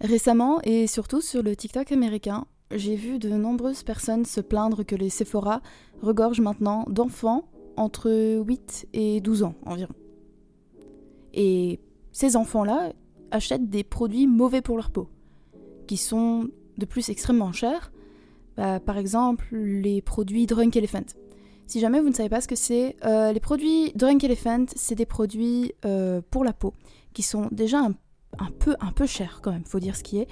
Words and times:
Récemment, 0.00 0.60
et 0.64 0.86
surtout 0.86 1.20
sur 1.20 1.42
le 1.42 1.54
TikTok 1.54 1.92
américain, 1.92 2.46
j'ai 2.74 2.96
vu 2.96 3.18
de 3.18 3.28
nombreuses 3.28 3.82
personnes 3.82 4.24
se 4.24 4.40
plaindre 4.40 4.84
que 4.84 4.96
les 4.96 5.10
Sephora 5.10 5.60
regorgent 6.00 6.40
maintenant 6.40 6.84
d'enfants 6.88 7.44
entre 7.76 8.40
8 8.44 8.88
et 8.92 9.20
12 9.20 9.42
ans 9.44 9.54
environ. 9.64 9.94
Et 11.34 11.80
ces 12.12 12.36
enfants-là 12.36 12.92
achètent 13.30 13.70
des 13.70 13.84
produits 13.84 14.26
mauvais 14.26 14.62
pour 14.62 14.76
leur 14.76 14.90
peau, 14.90 15.08
qui 15.86 15.96
sont 15.96 16.48
de 16.78 16.86
plus 16.86 17.08
extrêmement 17.08 17.52
chers. 17.52 17.92
Bah, 18.56 18.80
par 18.80 18.98
exemple, 18.98 19.46
les 19.52 20.02
produits 20.02 20.46
Drunk 20.46 20.76
Elephant. 20.76 21.06
Si 21.66 21.80
jamais 21.80 22.00
vous 22.00 22.10
ne 22.10 22.14
savez 22.14 22.28
pas 22.28 22.40
ce 22.40 22.48
que 22.48 22.56
c'est, 22.56 22.96
euh, 23.04 23.32
les 23.32 23.40
produits 23.40 23.92
Drunk 23.94 24.22
Elephant, 24.24 24.66
c'est 24.74 24.94
des 24.94 25.06
produits 25.06 25.72
euh, 25.86 26.20
pour 26.30 26.44
la 26.44 26.52
peau 26.52 26.74
qui 27.14 27.22
sont 27.22 27.48
déjà 27.50 27.78
un, 27.78 27.94
peu, 28.58 28.76
un 28.80 28.92
peu 28.92 29.06
chers 29.06 29.40
quand 29.42 29.52
même, 29.52 29.64
faut 29.64 29.80
dire 29.80 29.96
ce 29.96 30.02
qui 30.02 30.18
est. 30.18 30.28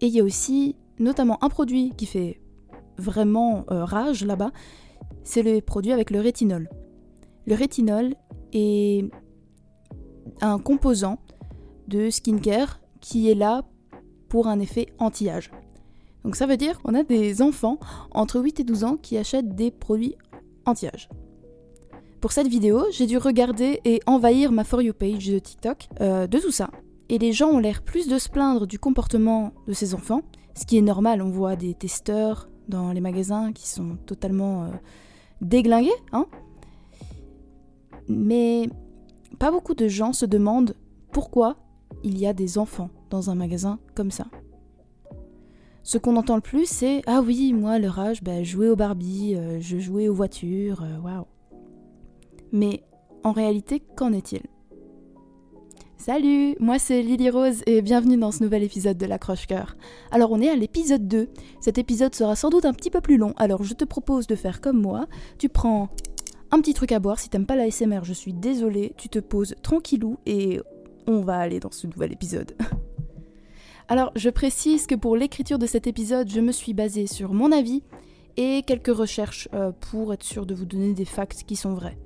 Et 0.00 0.06
il 0.06 0.12
y 0.12 0.20
a 0.20 0.24
aussi 0.24 0.76
notamment 0.98 1.42
un 1.42 1.48
produit 1.48 1.92
qui 1.96 2.06
fait 2.06 2.40
vraiment 2.98 3.64
euh, 3.70 3.84
rage 3.84 4.24
là-bas, 4.24 4.52
c'est 5.24 5.42
le 5.42 5.60
produit 5.60 5.92
avec 5.92 6.10
le 6.10 6.20
rétinol. 6.20 6.68
Le 7.46 7.54
rétinol 7.54 8.14
est 8.52 9.10
un 10.40 10.58
composant 10.58 11.18
de 11.88 12.10
skincare 12.10 12.80
qui 13.00 13.30
est 13.30 13.34
là 13.34 13.64
pour 14.28 14.46
un 14.46 14.60
effet 14.60 14.86
anti-âge. 14.98 15.50
Donc 16.24 16.36
ça 16.36 16.46
veut 16.46 16.58
dire 16.58 16.78
qu'on 16.80 16.94
a 16.94 17.02
des 17.02 17.42
enfants 17.42 17.78
entre 18.12 18.40
8 18.40 18.60
et 18.60 18.64
12 18.64 18.84
ans 18.84 18.96
qui 18.96 19.16
achètent 19.16 19.54
des 19.54 19.70
produits 19.70 20.14
anti-âge. 20.66 21.08
Pour 22.20 22.32
cette 22.32 22.48
vidéo, 22.48 22.84
j'ai 22.92 23.06
dû 23.06 23.16
regarder 23.16 23.80
et 23.86 24.00
envahir 24.06 24.52
ma 24.52 24.62
For 24.62 24.82
You 24.82 24.92
page 24.92 25.26
de 25.26 25.38
TikTok 25.38 25.88
euh, 26.00 26.26
de 26.26 26.38
tout 26.38 26.50
ça. 26.50 26.70
Et 27.10 27.18
les 27.18 27.32
gens 27.32 27.48
ont 27.48 27.58
l'air 27.58 27.82
plus 27.82 28.06
de 28.06 28.18
se 28.18 28.28
plaindre 28.28 28.68
du 28.68 28.78
comportement 28.78 29.52
de 29.66 29.72
ces 29.72 29.96
enfants, 29.96 30.22
ce 30.54 30.64
qui 30.64 30.78
est 30.78 30.82
normal, 30.82 31.22
on 31.22 31.28
voit 31.28 31.56
des 31.56 31.74
testeurs 31.74 32.48
dans 32.68 32.92
les 32.92 33.00
magasins 33.00 33.52
qui 33.52 33.68
sont 33.68 33.96
totalement 34.06 34.62
euh, 34.62 34.68
déglingués, 35.40 35.90
hein. 36.12 36.26
Mais 38.06 38.68
pas 39.40 39.50
beaucoup 39.50 39.74
de 39.74 39.88
gens 39.88 40.12
se 40.12 40.24
demandent 40.24 40.76
pourquoi 41.10 41.56
il 42.04 42.16
y 42.16 42.28
a 42.28 42.32
des 42.32 42.58
enfants 42.58 42.90
dans 43.10 43.28
un 43.28 43.34
magasin 43.34 43.80
comme 43.96 44.12
ça. 44.12 44.26
Ce 45.82 45.98
qu'on 45.98 46.14
entend 46.14 46.36
le 46.36 46.42
plus, 46.42 46.66
c'est 46.66 47.02
Ah 47.08 47.22
oui, 47.26 47.52
moi, 47.52 47.80
leur 47.80 47.98
âge, 47.98 48.22
bah, 48.22 48.44
jouer 48.44 48.68
au 48.68 48.76
Barbie, 48.76 49.34
euh, 49.34 49.58
je 49.60 49.78
jouais 49.78 50.06
aux 50.06 50.14
voitures, 50.14 50.84
euh, 50.84 51.00
waouh. 51.00 51.26
Mais 52.52 52.84
en 53.24 53.32
réalité, 53.32 53.80
qu'en 53.96 54.12
est-il? 54.12 54.42
Salut, 56.00 56.56
moi 56.60 56.78
c'est 56.78 57.02
Lily 57.02 57.28
Rose 57.28 57.62
et 57.66 57.82
bienvenue 57.82 58.16
dans 58.16 58.32
ce 58.32 58.42
nouvel 58.42 58.62
épisode 58.62 58.96
de 58.96 59.04
l'accroche-cœur. 59.04 59.76
Alors 60.10 60.32
on 60.32 60.40
est 60.40 60.48
à 60.48 60.56
l'épisode 60.56 61.06
2. 61.06 61.28
Cet 61.60 61.76
épisode 61.76 62.14
sera 62.14 62.36
sans 62.36 62.48
doute 62.48 62.64
un 62.64 62.72
petit 62.72 62.88
peu 62.88 63.02
plus 63.02 63.18
long, 63.18 63.34
alors 63.36 63.64
je 63.64 63.74
te 63.74 63.84
propose 63.84 64.26
de 64.26 64.34
faire 64.34 64.62
comme 64.62 64.80
moi. 64.80 65.08
Tu 65.36 65.50
prends 65.50 65.90
un 66.52 66.60
petit 66.62 66.72
truc 66.72 66.92
à 66.92 67.00
boire, 67.00 67.18
si 67.18 67.28
t'aimes 67.28 67.44
pas 67.44 67.54
la 67.54 67.70
SMR, 67.70 68.00
je 68.04 68.14
suis 68.14 68.32
désolée, 68.32 68.94
tu 68.96 69.10
te 69.10 69.18
poses 69.18 69.54
tranquillou 69.62 70.16
et 70.24 70.62
on 71.06 71.20
va 71.20 71.36
aller 71.36 71.60
dans 71.60 71.70
ce 71.70 71.86
nouvel 71.86 72.12
épisode. 72.12 72.52
Alors, 73.88 74.10
je 74.16 74.30
précise 74.30 74.86
que 74.86 74.94
pour 74.94 75.18
l'écriture 75.18 75.58
de 75.58 75.66
cet 75.66 75.86
épisode, 75.86 76.30
je 76.30 76.40
me 76.40 76.52
suis 76.52 76.72
basée 76.72 77.08
sur 77.08 77.34
mon 77.34 77.52
avis 77.52 77.82
et 78.38 78.62
quelques 78.66 78.96
recherches 78.96 79.50
euh, 79.52 79.70
pour 79.72 80.14
être 80.14 80.24
sûre 80.24 80.46
de 80.46 80.54
vous 80.54 80.64
donner 80.64 80.94
des 80.94 81.04
facts 81.04 81.42
qui 81.46 81.56
sont 81.56 81.74
vrais. 81.74 81.98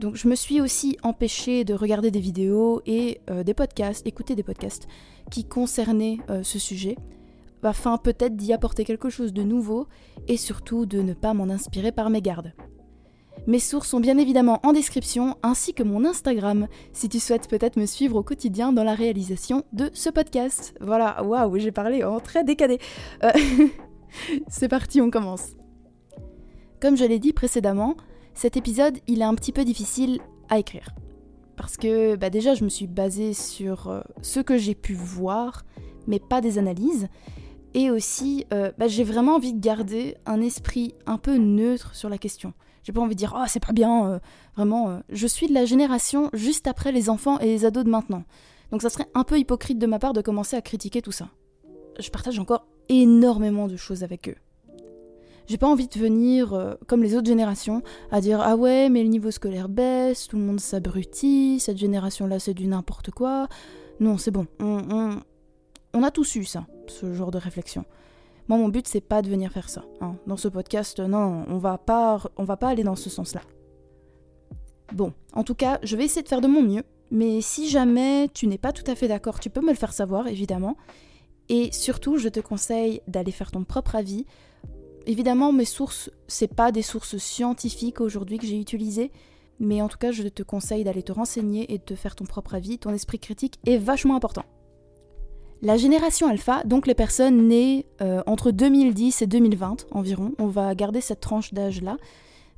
Donc, 0.00 0.16
je 0.16 0.28
me 0.28 0.34
suis 0.34 0.60
aussi 0.60 0.98
empêchée 1.02 1.64
de 1.64 1.74
regarder 1.74 2.10
des 2.10 2.20
vidéos 2.20 2.82
et 2.86 3.20
euh, 3.30 3.42
des 3.42 3.54
podcasts, 3.54 4.06
écouter 4.06 4.34
des 4.34 4.42
podcasts 4.42 4.88
qui 5.30 5.44
concernaient 5.44 6.18
euh, 6.30 6.42
ce 6.42 6.58
sujet, 6.58 6.96
afin 7.62 7.98
peut-être 7.98 8.36
d'y 8.36 8.52
apporter 8.52 8.84
quelque 8.84 9.10
chose 9.10 9.32
de 9.32 9.42
nouveau 9.42 9.88
et 10.28 10.36
surtout 10.36 10.86
de 10.86 11.00
ne 11.02 11.14
pas 11.14 11.34
m'en 11.34 11.50
inspirer 11.50 11.92
par 11.92 12.10
mes 12.10 12.22
gardes. 12.22 12.52
Mes 13.46 13.58
sources 13.58 13.88
sont 13.88 14.00
bien 14.00 14.18
évidemment 14.18 14.60
en 14.64 14.72
description, 14.72 15.36
ainsi 15.42 15.74
que 15.74 15.82
mon 15.82 16.04
Instagram, 16.04 16.66
si 16.92 17.08
tu 17.08 17.20
souhaites 17.20 17.48
peut-être 17.48 17.76
me 17.76 17.86
suivre 17.86 18.16
au 18.16 18.22
quotidien 18.22 18.72
dans 18.72 18.82
la 18.82 18.94
réalisation 18.94 19.62
de 19.72 19.90
ce 19.92 20.10
podcast. 20.10 20.74
Voilà, 20.80 21.22
waouh, 21.22 21.58
j'ai 21.58 21.70
parlé 21.70 22.02
en 22.02 22.18
très 22.18 22.44
décadé. 22.44 22.78
Euh, 23.22 23.30
c'est 24.48 24.68
parti, 24.68 25.00
on 25.00 25.10
commence. 25.10 25.50
Comme 26.80 26.96
je 26.96 27.04
l'ai 27.04 27.18
dit 27.18 27.32
précédemment, 27.32 27.96
cet 28.36 28.58
épisode, 28.58 28.98
il 29.06 29.22
est 29.22 29.24
un 29.24 29.34
petit 29.34 29.50
peu 29.50 29.64
difficile 29.64 30.20
à 30.50 30.58
écrire. 30.58 30.90
Parce 31.56 31.78
que 31.78 32.16
bah 32.16 32.28
déjà, 32.28 32.52
je 32.52 32.64
me 32.64 32.68
suis 32.68 32.86
basée 32.86 33.32
sur 33.32 33.88
euh, 33.88 34.02
ce 34.20 34.40
que 34.40 34.58
j'ai 34.58 34.74
pu 34.74 34.92
voir, 34.92 35.64
mais 36.06 36.20
pas 36.20 36.42
des 36.42 36.58
analyses. 36.58 37.08
Et 37.72 37.90
aussi, 37.90 38.44
euh, 38.52 38.72
bah, 38.76 38.88
j'ai 38.88 39.04
vraiment 39.04 39.36
envie 39.36 39.54
de 39.54 39.60
garder 39.60 40.18
un 40.26 40.42
esprit 40.42 40.94
un 41.06 41.16
peu 41.16 41.38
neutre 41.38 41.94
sur 41.94 42.10
la 42.10 42.18
question. 42.18 42.52
J'ai 42.82 42.92
pas 42.92 43.00
envie 43.00 43.14
de 43.14 43.18
dire 43.18 43.34
oh 43.34 43.44
c'est 43.48 43.64
pas 43.64 43.72
bien, 43.72 44.06
euh, 44.06 44.18
vraiment. 44.54 45.00
Je 45.08 45.26
suis 45.26 45.48
de 45.48 45.54
la 45.54 45.64
génération 45.64 46.28
juste 46.34 46.66
après 46.66 46.92
les 46.92 47.08
enfants 47.08 47.38
et 47.38 47.46
les 47.46 47.64
ados 47.64 47.84
de 47.84 47.90
maintenant. 47.90 48.24
Donc 48.70 48.82
ça 48.82 48.90
serait 48.90 49.08
un 49.14 49.24
peu 49.24 49.38
hypocrite 49.38 49.78
de 49.78 49.86
ma 49.86 49.98
part 49.98 50.12
de 50.12 50.20
commencer 50.20 50.56
à 50.56 50.60
critiquer 50.60 51.00
tout 51.00 51.10
ça. 51.10 51.30
Je 51.98 52.10
partage 52.10 52.38
encore 52.38 52.66
énormément 52.90 53.66
de 53.66 53.76
choses 53.76 54.04
avec 54.04 54.28
eux. 54.28 54.36
J'ai 55.46 55.58
pas 55.58 55.68
envie 55.68 55.88
de 55.88 55.98
venir, 55.98 56.54
euh, 56.54 56.74
comme 56.86 57.02
les 57.02 57.14
autres 57.14 57.26
générations, 57.26 57.82
à 58.10 58.20
dire 58.20 58.40
ah 58.40 58.56
ouais 58.56 58.88
mais 58.88 59.02
le 59.02 59.08
niveau 59.08 59.30
scolaire 59.30 59.68
baisse, 59.68 60.26
tout 60.28 60.36
le 60.36 60.42
monde 60.42 60.60
s'abrutit, 60.60 61.60
cette 61.60 61.78
génération-là 61.78 62.38
c'est 62.38 62.54
du 62.54 62.66
n'importe 62.66 63.10
quoi. 63.10 63.48
Non 64.00 64.18
c'est 64.18 64.30
bon, 64.30 64.46
on, 64.60 66.02
a 66.02 66.10
tous 66.10 66.36
eu 66.36 66.44
ça, 66.44 66.66
ce 66.88 67.14
genre 67.14 67.30
de 67.30 67.38
réflexion. 67.38 67.84
Moi, 68.48 68.58
mon 68.58 68.68
but, 68.68 68.86
c'est 68.86 69.00
pas 69.00 69.22
de 69.22 69.28
venir 69.28 69.50
faire 69.50 69.68
ça. 69.68 69.84
Hein. 70.00 70.14
Dans 70.28 70.36
ce 70.36 70.46
podcast, 70.46 71.00
non, 71.00 71.44
on 71.48 71.58
va 71.58 71.78
pas, 71.78 72.22
on 72.36 72.44
va 72.44 72.56
pas 72.56 72.68
aller 72.68 72.84
dans 72.84 72.94
ce 72.94 73.10
sens-là. 73.10 73.40
Bon, 74.92 75.12
en 75.32 75.42
tout 75.42 75.56
cas, 75.56 75.80
je 75.82 75.96
vais 75.96 76.04
essayer 76.04 76.22
de 76.22 76.28
faire 76.28 76.40
de 76.40 76.46
mon 76.46 76.62
mieux. 76.62 76.84
Mais 77.10 77.40
si 77.40 77.68
jamais 77.68 78.28
tu 78.34 78.46
n'es 78.46 78.58
pas 78.58 78.72
tout 78.72 78.88
à 78.90 78.94
fait 78.94 79.08
d'accord, 79.08 79.40
tu 79.40 79.50
peux 79.50 79.60
me 79.60 79.70
le 79.70 79.76
faire 79.76 79.92
savoir, 79.92 80.28
évidemment. 80.28 80.76
Et 81.48 81.70
surtout, 81.72 82.18
je 82.18 82.28
te 82.28 82.40
conseille 82.40 83.00
d'aller 83.06 83.32
faire 83.32 83.50
ton 83.50 83.64
propre 83.64 83.94
avis. 83.94 84.26
Évidemment, 85.06 85.52
mes 85.52 85.64
sources, 85.64 86.10
c'est 86.26 86.52
pas 86.52 86.72
des 86.72 86.82
sources 86.82 87.16
scientifiques 87.18 88.00
aujourd'hui 88.00 88.38
que 88.38 88.46
j'ai 88.46 88.58
utilisées, 88.58 89.12
mais 89.60 89.80
en 89.80 89.88
tout 89.88 89.98
cas, 89.98 90.10
je 90.10 90.24
te 90.24 90.42
conseille 90.42 90.82
d'aller 90.82 91.04
te 91.04 91.12
renseigner 91.12 91.72
et 91.72 91.78
de 91.78 91.82
te 91.82 91.94
faire 91.94 92.16
ton 92.16 92.24
propre 92.24 92.54
avis. 92.56 92.78
Ton 92.78 92.92
esprit 92.92 93.20
critique 93.20 93.60
est 93.66 93.78
vachement 93.78 94.16
important. 94.16 94.44
La 95.62 95.76
génération 95.76 96.26
alpha, 96.26 96.64
donc 96.64 96.88
les 96.88 96.94
personnes 96.94 97.48
nées 97.48 97.86
euh, 98.02 98.22
entre 98.26 98.50
2010 98.50 99.22
et 99.22 99.26
2020 99.26 99.86
environ, 99.92 100.32
on 100.38 100.48
va 100.48 100.74
garder 100.74 101.00
cette 101.00 101.20
tranche 101.20 101.54
d'âge-là, 101.54 101.96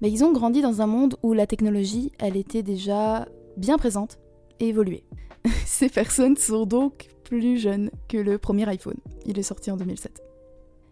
mais 0.01 0.11
ils 0.11 0.25
ont 0.25 0.33
grandi 0.33 0.63
dans 0.63 0.81
un 0.81 0.87
monde 0.87 1.17
où 1.23 1.35
la 1.35 1.47
technologie, 1.47 2.13
elle 2.19 2.37
était 2.37 2.63
déjà 2.63 3.29
bien 3.57 3.77
présente 3.77 4.19
et 4.59 4.69
évoluée. 4.69 5.05
Ces 5.67 5.91
personnes 5.91 6.37
sont 6.37 6.65
donc 6.65 7.09
plus 7.25 7.59
jeunes 7.59 7.91
que 8.09 8.17
le 8.17 8.39
premier 8.39 8.67
iPhone. 8.69 8.97
Il 9.27 9.39
est 9.39 9.43
sorti 9.43 9.71
en 9.71 9.77
2007. 9.77 10.28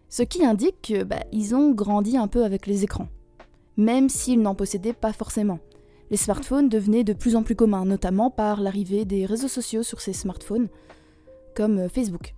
Ce 0.09 0.23
qui 0.23 0.45
indique 0.45 0.81
qu'ils 0.81 1.03
bah, 1.03 1.23
ont 1.53 1.71
grandi 1.71 2.17
un 2.17 2.27
peu 2.27 2.43
avec 2.43 2.65
les 2.65 2.83
écrans, 2.83 3.09
même 3.75 4.09
s'ils 4.09 4.41
n'en 4.41 4.55
possédaient 4.55 4.93
pas 4.93 5.13
forcément. 5.13 5.59
Les 6.09 6.17
smartphones 6.17 6.69
devenaient 6.69 7.03
de 7.03 7.13
plus 7.13 7.35
en 7.35 7.43
plus 7.43 7.55
communs, 7.55 7.83
notamment 7.83 8.31
par 8.31 8.61
l'arrivée 8.61 9.03
des 9.03 9.25
réseaux 9.25 9.49
sociaux 9.49 9.83
sur 9.83 9.99
ces 9.99 10.13
smartphones, 10.13 10.69
comme 11.55 11.79
euh, 11.79 11.89
Facebook. 11.89 12.33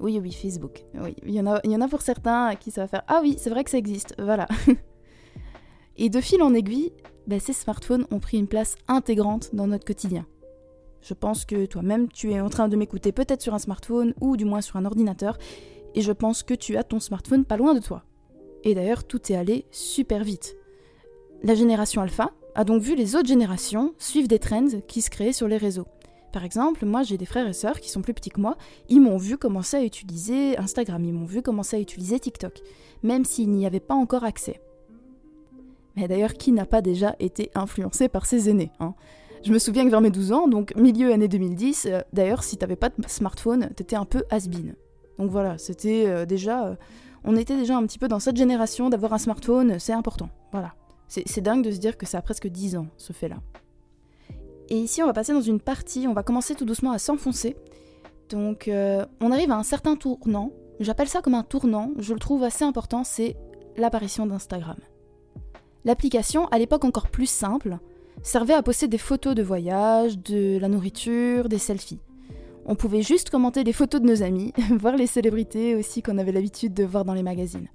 Oui, 0.00 0.18
oui, 0.20 0.32
Facebook. 0.32 0.82
Oui, 0.94 1.14
il 1.24 1.32
y 1.32 1.40
en 1.40 1.46
a, 1.80 1.88
pour 1.88 2.02
certains 2.02 2.46
à 2.46 2.56
qui 2.56 2.72
ça 2.72 2.80
va 2.80 2.88
faire 2.88 3.04
Ah 3.06 3.20
oui, 3.22 3.36
c'est 3.38 3.50
vrai 3.50 3.62
que 3.62 3.70
ça 3.70 3.78
existe, 3.78 4.16
voilà. 4.18 4.48
Et 5.96 6.08
de 6.08 6.20
fil 6.20 6.42
en 6.42 6.54
aiguille, 6.54 6.92
bah, 7.28 7.38
ces 7.38 7.52
smartphones 7.52 8.06
ont 8.10 8.18
pris 8.18 8.38
une 8.38 8.48
place 8.48 8.74
intégrante 8.88 9.54
dans 9.54 9.68
notre 9.68 9.84
quotidien. 9.84 10.26
Je 11.02 11.14
pense 11.14 11.44
que 11.44 11.66
toi-même, 11.66 12.08
tu 12.08 12.32
es 12.32 12.40
en 12.40 12.48
train 12.48 12.68
de 12.68 12.76
m'écouter 12.76 13.12
peut-être 13.12 13.42
sur 13.42 13.54
un 13.54 13.58
smartphone 13.60 14.14
ou 14.20 14.36
du 14.36 14.44
moins 14.44 14.60
sur 14.60 14.76
un 14.76 14.84
ordinateur, 14.84 15.38
et 15.94 16.00
je 16.00 16.12
pense 16.12 16.42
que 16.42 16.54
tu 16.54 16.76
as 16.76 16.84
ton 16.84 17.00
smartphone 17.00 17.44
pas 17.44 17.56
loin 17.56 17.74
de 17.74 17.80
toi. 17.80 18.04
Et 18.64 18.74
d'ailleurs, 18.74 19.04
tout 19.04 19.32
est 19.32 19.36
allé 19.36 19.66
super 19.70 20.24
vite. 20.24 20.56
La 21.42 21.54
génération 21.54 22.00
alpha 22.00 22.30
a 22.54 22.64
donc 22.64 22.82
vu 22.82 22.94
les 22.94 23.16
autres 23.16 23.28
générations 23.28 23.94
suivre 23.98 24.28
des 24.28 24.38
trends 24.38 24.80
qui 24.86 25.00
se 25.00 25.10
créaient 25.10 25.32
sur 25.32 25.48
les 25.48 25.56
réseaux. 25.56 25.86
Par 26.32 26.44
exemple, 26.44 26.86
moi 26.86 27.02
j'ai 27.02 27.18
des 27.18 27.26
frères 27.26 27.46
et 27.46 27.52
sœurs 27.52 27.80
qui 27.80 27.90
sont 27.90 28.00
plus 28.00 28.14
petits 28.14 28.30
que 28.30 28.40
moi, 28.40 28.56
ils 28.88 29.00
m'ont 29.00 29.18
vu 29.18 29.36
commencer 29.36 29.76
à 29.76 29.84
utiliser 29.84 30.56
Instagram, 30.56 31.04
ils 31.04 31.12
m'ont 31.12 31.26
vu 31.26 31.42
commencer 31.42 31.76
à 31.76 31.80
utiliser 31.80 32.18
TikTok, 32.18 32.60
même 33.02 33.24
s'ils 33.24 33.50
n'y 33.50 33.66
avaient 33.66 33.80
pas 33.80 33.94
encore 33.94 34.24
accès. 34.24 34.60
Mais 35.96 36.08
d'ailleurs, 36.08 36.32
qui 36.34 36.52
n'a 36.52 36.64
pas 36.64 36.80
déjà 36.80 37.16
été 37.18 37.50
influencé 37.54 38.08
par 38.08 38.24
ses 38.24 38.48
aînés 38.48 38.70
hein? 38.80 38.94
Je 39.44 39.52
me 39.52 39.58
souviens 39.58 39.84
que 39.84 39.90
vers 39.90 40.00
mes 40.00 40.12
12 40.12 40.30
ans, 40.30 40.46
donc 40.46 40.72
milieu 40.76 41.12
année 41.12 41.26
2010, 41.26 41.86
euh, 41.86 42.00
d'ailleurs, 42.12 42.44
si 42.44 42.56
t'avais 42.56 42.76
pas 42.76 42.90
de 42.90 42.94
smartphone, 43.08 43.70
t'étais 43.74 43.96
un 43.96 44.04
peu 44.04 44.22
has-been. 44.30 44.76
Donc 45.18 45.30
voilà, 45.30 45.58
c'était 45.58 46.04
euh, 46.06 46.26
déjà. 46.26 46.66
Euh, 46.66 46.74
on 47.24 47.36
était 47.36 47.56
déjà 47.56 47.76
un 47.76 47.86
petit 47.86 47.98
peu 47.98 48.08
dans 48.08 48.18
cette 48.18 48.36
génération 48.36 48.90
d'avoir 48.90 49.12
un 49.12 49.18
smartphone, 49.18 49.78
c'est 49.78 49.92
important. 49.92 50.28
Voilà. 50.50 50.74
C'est 51.06 51.42
dingue 51.42 51.62
de 51.62 51.70
se 51.70 51.76
dire 51.76 51.98
que 51.98 52.06
ça 52.06 52.18
a 52.18 52.22
presque 52.22 52.48
10 52.48 52.76
ans, 52.76 52.86
ce 52.96 53.12
fait-là. 53.12 53.36
Et 54.70 54.78
ici, 54.78 55.02
on 55.02 55.06
va 55.06 55.12
passer 55.12 55.34
dans 55.34 55.42
une 55.42 55.60
partie, 55.60 56.06
on 56.08 56.14
va 56.14 56.22
commencer 56.22 56.54
tout 56.54 56.64
doucement 56.64 56.92
à 56.92 56.98
s'enfoncer 56.98 57.54
Donc 58.30 58.66
euh, 58.66 59.04
on 59.20 59.30
arrive 59.30 59.50
à 59.50 59.56
un 59.56 59.62
certain 59.62 59.94
tournant, 59.94 60.50
j'appelle 60.80 61.08
ça 61.08 61.20
comme 61.20 61.34
un 61.34 61.42
tournant, 61.42 61.90
je 61.98 62.14
le 62.14 62.18
trouve 62.18 62.42
assez 62.42 62.64
important, 62.64 63.04
c'est 63.04 63.36
l'apparition 63.76 64.24
d'Instagram. 64.26 64.78
L'application, 65.84 66.46
à 66.48 66.58
l'époque 66.58 66.84
encore 66.84 67.10
plus 67.10 67.26
simple, 67.26 67.78
servait 68.22 68.54
à 68.54 68.62
poster 68.62 68.88
des 68.88 68.98
photos 68.98 69.34
de 69.34 69.42
voyage, 69.42 70.18
de 70.18 70.58
la 70.58 70.68
nourriture, 70.68 71.48
des 71.48 71.58
selfies. 71.58 72.00
On 72.64 72.76
pouvait 72.76 73.02
juste 73.02 73.30
commenter 73.30 73.64
des 73.64 73.72
photos 73.72 74.00
de 74.00 74.06
nos 74.06 74.22
amis, 74.22 74.52
voir 74.70 74.96
les 74.96 75.06
célébrités 75.06 75.74
aussi 75.74 76.02
qu'on 76.02 76.18
avait 76.18 76.32
l'habitude 76.32 76.74
de 76.74 76.84
voir 76.84 77.04
dans 77.04 77.14
les 77.14 77.22
magazines. 77.22 77.68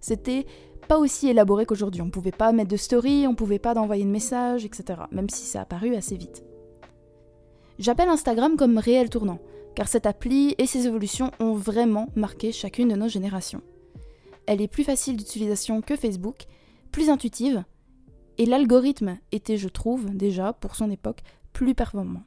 C'était 0.00 0.46
pas 0.88 0.98
aussi 0.98 1.28
élaboré 1.28 1.66
qu'aujourd'hui. 1.66 2.02
On 2.02 2.10
pouvait 2.10 2.32
pas 2.32 2.52
mettre 2.52 2.70
de 2.70 2.76
story, 2.76 3.26
on 3.26 3.34
pouvait 3.34 3.58
pas 3.58 3.74
d'envoyer 3.74 4.04
de 4.04 4.10
messages, 4.10 4.64
etc. 4.64 5.02
Même 5.12 5.28
si 5.28 5.44
ça 5.44 5.66
a 5.68 5.96
assez 5.96 6.16
vite. 6.16 6.42
J'appelle 7.78 8.08
Instagram 8.08 8.56
comme 8.56 8.78
réel 8.78 9.08
tournant, 9.08 9.38
car 9.74 9.88
cette 9.88 10.06
appli 10.06 10.54
et 10.58 10.66
ses 10.66 10.86
évolutions 10.86 11.30
ont 11.38 11.54
vraiment 11.54 12.08
marqué 12.14 12.52
chacune 12.52 12.88
de 12.88 12.96
nos 12.96 13.08
générations. 13.08 13.62
Elle 14.46 14.60
est 14.60 14.68
plus 14.68 14.84
facile 14.84 15.16
d'utilisation 15.16 15.80
que 15.80 15.96
Facebook, 15.96 16.44
plus 16.92 17.08
intuitive, 17.08 17.62
et 18.36 18.46
l'algorithme 18.46 19.18
était, 19.32 19.56
je 19.56 19.68
trouve, 19.68 20.10
déjà, 20.10 20.52
pour 20.52 20.74
son 20.74 20.90
époque, 20.90 21.20
plus 21.52 21.74
performant. 21.74 22.22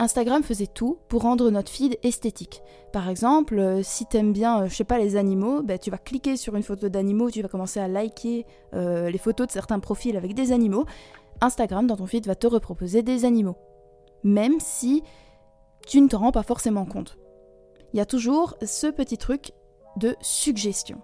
Instagram 0.00 0.42
faisait 0.42 0.66
tout 0.66 0.96
pour 1.08 1.22
rendre 1.22 1.50
notre 1.50 1.70
feed 1.70 1.98
esthétique. 2.02 2.62
Par 2.90 3.10
exemple, 3.10 3.58
euh, 3.58 3.82
si 3.82 4.06
t'aimes 4.06 4.32
bien, 4.32 4.62
euh, 4.62 4.66
je 4.66 4.74
sais 4.74 4.84
pas, 4.84 4.98
les 4.98 5.14
animaux, 5.16 5.62
bah, 5.62 5.76
tu 5.76 5.90
vas 5.90 5.98
cliquer 5.98 6.38
sur 6.38 6.56
une 6.56 6.62
photo 6.62 6.88
d'animaux, 6.88 7.30
tu 7.30 7.42
vas 7.42 7.48
commencer 7.48 7.80
à 7.80 7.86
liker 7.86 8.46
euh, 8.72 9.10
les 9.10 9.18
photos 9.18 9.46
de 9.46 9.52
certains 9.52 9.78
profils 9.78 10.16
avec 10.16 10.32
des 10.32 10.52
animaux. 10.52 10.86
Instagram, 11.42 11.86
dans 11.86 11.96
ton 11.96 12.06
feed, 12.06 12.26
va 12.26 12.34
te 12.34 12.46
reproposer 12.46 13.02
des 13.02 13.26
animaux. 13.26 13.56
Même 14.24 14.58
si 14.58 15.02
tu 15.86 16.00
ne 16.00 16.08
te 16.08 16.16
rends 16.16 16.32
pas 16.32 16.44
forcément 16.44 16.86
compte. 16.86 17.18
Il 17.92 17.98
y 17.98 18.00
a 18.00 18.06
toujours 18.06 18.56
ce 18.62 18.86
petit 18.86 19.18
truc 19.18 19.52
de 19.98 20.16
suggestion. 20.22 21.02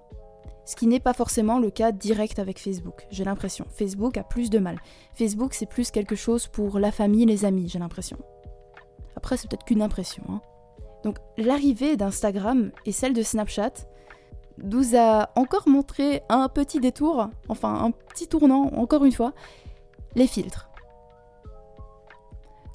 Ce 0.65 0.75
qui 0.75 0.87
n'est 0.87 1.01
pas 1.01 1.13
forcément 1.13 1.59
le 1.59 1.71
cas 1.71 1.93
direct 1.93 2.39
avec 2.39 2.59
Facebook, 2.59 3.07
j'ai 3.11 3.25
l'impression. 3.25 3.67
Facebook 3.69 4.17
a 4.17 4.25
plus 4.25 4.49
de 4.49 4.59
mal. 4.59 4.79
Facebook, 5.15 5.53
c'est 5.53 5.67
plus 5.67 5.91
quelque 5.91 6.17
chose 6.17 6.47
pour 6.47 6.79
la 6.79 6.93
famille, 6.93 7.27
les 7.27 7.45
amis, 7.45 7.69
j'ai 7.69 7.79
l'impression. 7.79 8.17
Après, 9.17 9.37
c'est 9.37 9.49
peut-être 9.49 9.65
qu'une 9.65 9.83
impression. 9.83 10.23
Hein. 10.29 10.41
Donc, 11.05 11.19
l'arrivée 11.39 11.97
d'Instagram 11.97 12.71
et 12.85 12.93
celle 12.93 13.13
de 13.13 13.23
Snapchat 13.23 13.73
nous 14.63 14.97
a 14.97 15.31
encore 15.37 15.69
montré 15.69 16.23
un 16.29 16.49
petit 16.49 16.81
détour, 16.81 17.29
enfin 17.49 17.75
un 17.75 17.91
petit 17.91 18.29
tournant, 18.29 18.71
encore 18.75 19.05
une 19.05 19.13
fois, 19.13 19.33
les 20.15 20.27
filtres. 20.27 20.69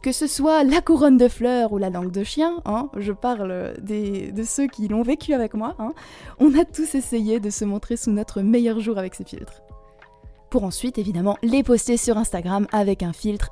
Que 0.01 0.11
ce 0.11 0.25
soit 0.25 0.63
la 0.63 0.81
couronne 0.81 1.17
de 1.17 1.27
fleurs 1.27 1.73
ou 1.73 1.77
la 1.77 1.91
langue 1.91 2.11
de 2.11 2.23
chien, 2.23 2.61
hein, 2.65 2.89
je 2.97 3.11
parle 3.11 3.75
de 3.81 4.43
ceux 4.43 4.67
qui 4.67 4.87
l'ont 4.87 5.03
vécu 5.03 5.33
avec 5.33 5.53
moi, 5.53 5.75
hein, 5.77 5.93
on 6.39 6.57
a 6.57 6.65
tous 6.65 6.95
essayé 6.95 7.39
de 7.39 7.51
se 7.51 7.65
montrer 7.65 7.97
sous 7.97 8.11
notre 8.11 8.41
meilleur 8.41 8.79
jour 8.79 8.97
avec 8.97 9.13
ces 9.13 9.23
filtres. 9.25 9.61
Pour 10.49 10.63
ensuite, 10.63 10.97
évidemment, 10.97 11.37
les 11.43 11.63
poster 11.63 11.97
sur 11.97 12.17
Instagram 12.17 12.67
avec 12.71 13.03
un 13.03 13.13
filtre 13.13 13.51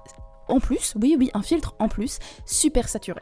en 0.49 0.59
plus, 0.59 0.93
oui, 1.01 1.15
oui, 1.17 1.29
un 1.33 1.41
filtre 1.41 1.75
en 1.79 1.87
plus, 1.87 2.19
super 2.45 2.89
saturé. 2.89 3.21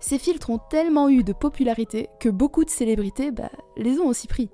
Ces 0.00 0.18
filtres 0.18 0.50
ont 0.50 0.58
tellement 0.58 1.08
eu 1.08 1.24
de 1.24 1.32
popularité 1.32 2.10
que 2.20 2.28
beaucoup 2.28 2.64
de 2.64 2.70
célébrités 2.70 3.30
bah, 3.30 3.50
les 3.78 3.98
ont 3.98 4.06
aussi 4.06 4.26
pris. 4.26 4.50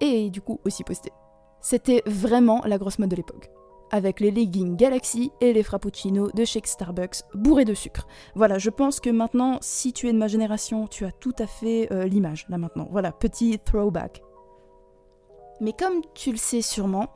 Et 0.00 0.28
du 0.28 0.40
coup 0.40 0.58
aussi 0.64 0.82
postés. 0.82 1.12
C'était 1.60 2.02
vraiment 2.04 2.62
la 2.66 2.78
grosse 2.78 2.98
mode 2.98 3.10
de 3.10 3.14
l'époque. 3.16 3.48
Avec 3.92 4.18
les 4.18 4.32
leggings 4.32 4.74
Galaxy 4.74 5.30
et 5.40 5.52
les 5.52 5.62
frappuccinos 5.62 6.32
de 6.34 6.44
chez 6.44 6.60
Starbucks 6.64 7.22
bourrés 7.34 7.64
de 7.64 7.74
sucre. 7.74 8.08
Voilà, 8.34 8.58
je 8.58 8.70
pense 8.70 8.98
que 8.98 9.10
maintenant, 9.10 9.58
si 9.60 9.92
tu 9.92 10.08
es 10.08 10.12
de 10.12 10.18
ma 10.18 10.26
génération, 10.26 10.88
tu 10.88 11.04
as 11.04 11.12
tout 11.12 11.34
à 11.38 11.46
fait 11.46 11.86
euh, 11.92 12.06
l'image 12.06 12.46
là 12.48 12.58
maintenant. 12.58 12.88
Voilà, 12.90 13.12
petit 13.12 13.60
throwback. 13.60 14.20
Mais 15.60 15.74
comme 15.74 16.00
tu 16.14 16.32
le 16.32 16.38
sais 16.38 16.60
sûrement, 16.60 17.06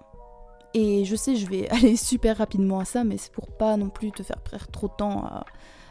et 0.78 1.06
je 1.06 1.16
sais, 1.16 1.36
je 1.36 1.46
vais 1.46 1.68
aller 1.70 1.96
super 1.96 2.36
rapidement 2.36 2.78
à 2.78 2.84
ça, 2.84 3.02
mais 3.02 3.16
c'est 3.16 3.32
pour 3.32 3.46
pas 3.46 3.78
non 3.78 3.88
plus 3.88 4.12
te 4.12 4.22
faire 4.22 4.40
perdre 4.42 4.66
trop 4.66 4.88
de 4.88 4.92
temps 4.92 5.24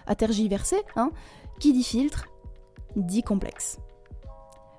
à, 0.05 0.15
tergiverser. 0.15 0.79
Hein. 0.95 1.11
Qui 1.59 1.73
dit 1.73 1.83
filtre, 1.83 2.27
dit 2.95 3.23
complexe. 3.23 3.79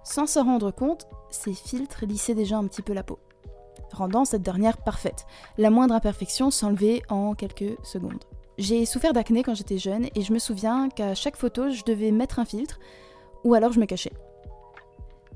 Sans 0.04 0.28
se 0.28 0.38
rendre 0.38 0.70
compte, 0.70 1.08
ces 1.30 1.52
filtres 1.52 2.06
lissaient 2.06 2.36
déjà 2.36 2.56
un 2.56 2.66
petit 2.68 2.82
peu 2.82 2.92
la 2.92 3.02
peau, 3.02 3.18
rendant 3.92 4.24
cette 4.24 4.42
dernière 4.42 4.76
parfaite. 4.76 5.26
La 5.58 5.70
moindre 5.70 5.94
imperfection 5.94 6.52
s'enlevait 6.52 7.02
en 7.08 7.34
quelques 7.34 7.76
secondes. 7.82 8.22
J'ai 8.58 8.86
souffert 8.86 9.12
d'acné 9.12 9.42
quand 9.42 9.54
j'étais 9.54 9.78
jeune 9.78 10.06
et 10.14 10.22
je 10.22 10.32
me 10.32 10.38
souviens 10.38 10.88
qu'à 10.88 11.16
chaque 11.16 11.36
photo, 11.36 11.70
je 11.70 11.82
devais 11.82 12.12
mettre 12.12 12.38
un 12.38 12.44
filtre 12.44 12.78
ou 13.42 13.54
alors 13.54 13.72
je 13.72 13.80
me 13.80 13.86
cachais. 13.86 14.12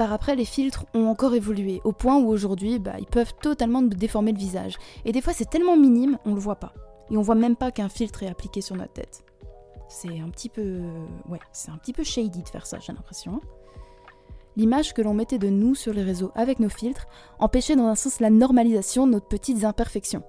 Par 0.00 0.14
après, 0.14 0.34
les 0.34 0.46
filtres 0.46 0.86
ont 0.94 1.08
encore 1.08 1.34
évolué, 1.34 1.82
au 1.84 1.92
point 1.92 2.16
où 2.16 2.28
aujourd'hui, 2.28 2.78
bah, 2.78 2.94
ils 2.98 3.04
peuvent 3.04 3.34
totalement 3.42 3.82
déformer 3.82 4.32
le 4.32 4.38
visage. 4.38 4.78
Et 5.04 5.12
des 5.12 5.20
fois, 5.20 5.34
c'est 5.34 5.50
tellement 5.50 5.76
minime, 5.76 6.16
on 6.24 6.32
le 6.32 6.40
voit 6.40 6.56
pas. 6.56 6.72
Et 7.10 7.18
on 7.18 7.20
voit 7.20 7.34
même 7.34 7.54
pas 7.54 7.70
qu'un 7.70 7.90
filtre 7.90 8.22
est 8.22 8.26
appliqué 8.26 8.62
sur 8.62 8.76
notre 8.76 8.94
tête. 8.94 9.22
C'est 9.90 10.18
un 10.20 10.30
petit 10.30 10.48
peu. 10.48 10.80
Ouais, 11.28 11.38
c'est 11.52 11.70
un 11.70 11.76
petit 11.76 11.92
peu 11.92 12.02
shady 12.02 12.42
de 12.42 12.48
faire 12.48 12.64
ça, 12.64 12.78
j'ai 12.80 12.94
l'impression. 12.94 13.42
L'image 14.56 14.94
que 14.94 15.02
l'on 15.02 15.12
mettait 15.12 15.36
de 15.36 15.50
nous 15.50 15.74
sur 15.74 15.92
les 15.92 16.02
réseaux 16.02 16.32
avec 16.34 16.60
nos 16.60 16.70
filtres 16.70 17.06
empêchait 17.38 17.76
dans 17.76 17.84
un 17.84 17.94
sens 17.94 18.20
la 18.20 18.30
normalisation 18.30 19.06
de 19.06 19.12
nos 19.12 19.20
petites 19.20 19.64
imperfections, 19.64 20.22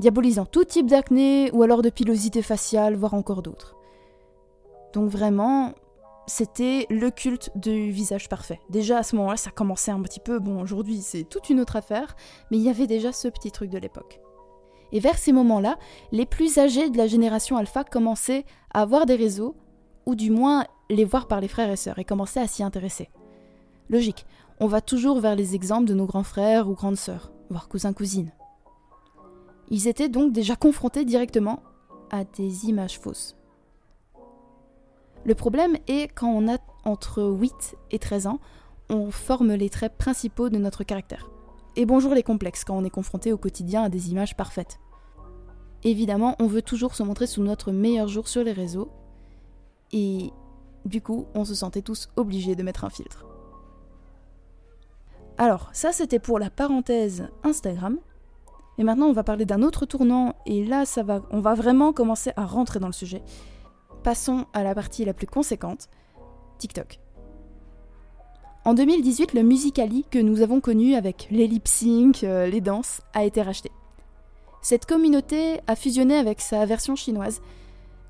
diabolisant 0.00 0.44
tout 0.44 0.64
type 0.64 0.86
d'acné 0.86 1.50
ou 1.52 1.62
alors 1.62 1.80
de 1.80 1.88
pilosité 1.88 2.42
faciale, 2.42 2.94
voire 2.94 3.14
encore 3.14 3.40
d'autres. 3.40 3.74
Donc 4.92 5.08
vraiment, 5.08 5.72
c'était 6.26 6.86
le 6.90 7.10
culte 7.10 7.50
du 7.54 7.90
visage 7.90 8.28
parfait. 8.28 8.60
Déjà 8.70 8.98
à 8.98 9.02
ce 9.02 9.16
moment-là, 9.16 9.36
ça 9.36 9.50
commençait 9.50 9.90
un 9.90 10.00
petit 10.00 10.20
peu, 10.20 10.38
bon 10.38 10.60
aujourd'hui 10.60 11.00
c'est 11.02 11.24
toute 11.24 11.50
une 11.50 11.60
autre 11.60 11.76
affaire, 11.76 12.16
mais 12.50 12.56
il 12.56 12.62
y 12.62 12.70
avait 12.70 12.86
déjà 12.86 13.12
ce 13.12 13.28
petit 13.28 13.50
truc 13.50 13.70
de 13.70 13.78
l'époque. 13.78 14.20
Et 14.92 15.00
vers 15.00 15.18
ces 15.18 15.32
moments-là, 15.32 15.78
les 16.12 16.26
plus 16.26 16.58
âgés 16.58 16.88
de 16.88 16.96
la 16.96 17.06
génération 17.06 17.56
alpha 17.56 17.84
commençaient 17.84 18.44
à 18.72 18.82
avoir 18.82 19.06
des 19.06 19.16
réseaux, 19.16 19.56
ou 20.06 20.14
du 20.14 20.30
moins 20.30 20.64
les 20.90 21.04
voir 21.04 21.26
par 21.26 21.40
les 21.40 21.48
frères 21.48 21.70
et 21.70 21.76
sœurs, 21.76 21.98
et 21.98 22.04
commençaient 22.04 22.40
à 22.40 22.46
s'y 22.46 22.62
intéresser. 22.62 23.10
Logique, 23.88 24.24
on 24.60 24.66
va 24.66 24.80
toujours 24.80 25.20
vers 25.20 25.34
les 25.34 25.54
exemples 25.54 25.86
de 25.86 25.94
nos 25.94 26.06
grands 26.06 26.22
frères 26.22 26.68
ou 26.68 26.74
grandes 26.74 26.96
sœurs, 26.96 27.32
voire 27.50 27.68
cousins-cousines. 27.68 28.32
Ils 29.70 29.88
étaient 29.88 30.08
donc 30.08 30.32
déjà 30.32 30.56
confrontés 30.56 31.04
directement 31.04 31.62
à 32.10 32.24
des 32.24 32.66
images 32.66 32.98
fausses. 32.98 33.36
Le 35.24 35.34
problème 35.34 35.78
est 35.86 36.08
quand 36.14 36.28
on 36.28 36.52
a 36.52 36.58
entre 36.84 37.22
8 37.22 37.76
et 37.90 37.98
13 37.98 38.26
ans, 38.26 38.40
on 38.90 39.10
forme 39.10 39.54
les 39.54 39.70
traits 39.70 39.96
principaux 39.96 40.50
de 40.50 40.58
notre 40.58 40.84
caractère. 40.84 41.30
Et 41.76 41.86
bonjour 41.86 42.14
les 42.14 42.22
complexes 42.22 42.62
quand 42.62 42.76
on 42.76 42.84
est 42.84 42.90
confronté 42.90 43.32
au 43.32 43.38
quotidien 43.38 43.84
à 43.84 43.88
des 43.88 44.10
images 44.10 44.36
parfaites. 44.36 44.78
Évidemment, 45.82 46.36
on 46.40 46.46
veut 46.46 46.60
toujours 46.60 46.94
se 46.94 47.02
montrer 47.02 47.26
sous 47.26 47.42
notre 47.42 47.72
meilleur 47.72 48.06
jour 48.06 48.28
sur 48.28 48.44
les 48.44 48.52
réseaux, 48.52 48.90
et 49.92 50.30
du 50.84 51.00
coup, 51.00 51.26
on 51.34 51.46
se 51.46 51.54
sentait 51.54 51.80
tous 51.80 52.10
obligés 52.16 52.54
de 52.54 52.62
mettre 52.62 52.84
un 52.84 52.90
filtre. 52.90 53.24
Alors, 55.38 55.70
ça 55.72 55.92
c'était 55.92 56.18
pour 56.18 56.38
la 56.38 56.50
parenthèse 56.50 57.28
Instagram. 57.42 57.98
Et 58.76 58.84
maintenant, 58.84 59.06
on 59.06 59.12
va 59.12 59.24
parler 59.24 59.46
d'un 59.46 59.62
autre 59.62 59.86
tournant, 59.86 60.34
et 60.44 60.64
là, 60.64 60.84
ça 60.84 61.02
va, 61.02 61.22
on 61.30 61.40
va 61.40 61.54
vraiment 61.54 61.94
commencer 61.94 62.32
à 62.36 62.44
rentrer 62.44 62.78
dans 62.78 62.88
le 62.88 62.92
sujet 62.92 63.22
passons 64.04 64.44
à 64.52 64.62
la 64.62 64.74
partie 64.74 65.04
la 65.04 65.14
plus 65.14 65.26
conséquente, 65.26 65.88
TikTok. 66.58 67.00
En 68.64 68.74
2018, 68.74 69.34
le 69.34 69.42
Musicali 69.42 70.04
que 70.08 70.18
nous 70.18 70.42
avons 70.42 70.60
connu 70.60 70.94
avec 70.94 71.26
les 71.30 71.46
lip 71.48 71.66
sync, 71.66 72.22
euh, 72.22 72.46
les 72.46 72.60
danses, 72.60 73.00
a 73.14 73.24
été 73.24 73.42
racheté. 73.42 73.70
Cette 74.62 74.86
communauté 74.86 75.60
a 75.66 75.74
fusionné 75.74 76.16
avec 76.16 76.40
sa 76.40 76.64
version 76.64 76.96
chinoise. 76.96 77.42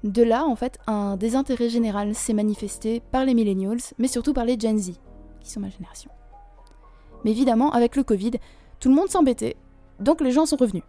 De 0.04 0.22
là, 0.22 0.44
en 0.44 0.54
fait, 0.54 0.78
un 0.86 1.16
désintérêt 1.16 1.68
général 1.68 2.14
s'est 2.14 2.34
manifesté 2.34 3.00
par 3.10 3.24
les 3.24 3.34
millennials, 3.34 3.80
mais 3.98 4.08
surtout 4.08 4.34
par 4.34 4.44
les 4.44 4.58
Gen 4.58 4.78
Z, 4.78 4.92
qui 5.40 5.50
sont 5.50 5.60
ma 5.60 5.70
génération. 5.70 6.10
Mais 7.24 7.30
évidemment, 7.30 7.72
avec 7.72 7.96
le 7.96 8.04
Covid, 8.04 8.32
tout 8.80 8.88
le 8.88 8.94
monde 8.94 9.08
s'embêtait, 9.08 9.56
donc 9.98 10.20
les 10.20 10.30
gens 10.30 10.46
sont 10.46 10.56
revenus. 10.56 10.84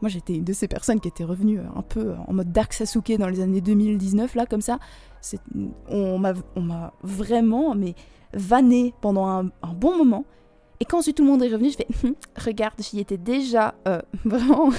Moi, 0.00 0.08
j'étais 0.08 0.34
une 0.34 0.44
de 0.44 0.52
ces 0.52 0.68
personnes 0.68 1.00
qui 1.00 1.08
étaient 1.08 1.24
revenues 1.24 1.58
euh, 1.58 1.64
un 1.76 1.82
peu 1.82 2.14
en 2.26 2.32
mode 2.32 2.52
Dark 2.52 2.72
Sasuke 2.72 3.16
dans 3.18 3.28
les 3.28 3.40
années 3.40 3.60
2019, 3.60 4.34
là, 4.34 4.46
comme 4.46 4.62
ça. 4.62 4.78
On 5.88 6.18
m'a 6.18 6.92
vraiment 7.02 7.74
mais 7.74 7.94
vanné 8.32 8.94
pendant 9.00 9.26
un, 9.26 9.74
bon 9.74 9.96
moment. 9.96 10.24
Et 10.80 10.84
quand 10.86 11.02
tout 11.02 11.22
le 11.22 11.28
monde 11.28 11.42
est 11.42 11.48
revenu, 11.48 11.70
je 11.70 11.76
fais 11.76 11.86
hum, 12.04 12.14
regarde, 12.36 12.74
j'y 12.78 13.00
étais 13.00 13.18
déjà 13.18 13.74
euh, 13.86 14.00
vraiment. 14.24 14.70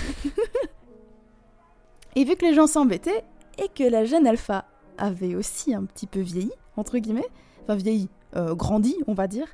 et 2.16 2.24
vu 2.24 2.36
que 2.36 2.46
les 2.46 2.54
gens 2.54 2.68
s'embêtaient 2.68 3.24
et 3.60 3.68
que 3.68 3.84
la 3.84 4.06
jeune 4.06 4.26
alpha 4.26 4.66
avait 4.98 5.36
aussi 5.36 5.74
un 5.74 5.84
petit 5.84 6.08
peu 6.08 6.22
vieilli, 6.22 6.52
entre 6.78 6.98
guillemets, 6.98 7.28
enfin 7.64 7.76
vieilli, 7.76 8.10
euh, 8.36 8.56
grandi, 8.56 8.96
on 9.08 9.14
va 9.14 9.28
dire, 9.28 9.48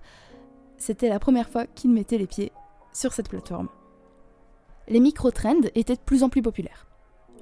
c'était 0.77 1.09
la 1.09 1.19
première 1.19 1.49
fois 1.49 1.65
qu'il 1.65 1.91
mettait 1.91 2.17
les 2.17 2.27
pieds 2.27 2.51
sur 2.93 3.11
cette 3.11 3.29
plateforme 3.29 3.67
les 4.87 4.99
micro-trends 4.99 5.61
étaient 5.75 5.95
de 5.95 6.01
plus 6.01 6.23
en 6.23 6.29
plus 6.29 6.41
populaires. 6.41 6.87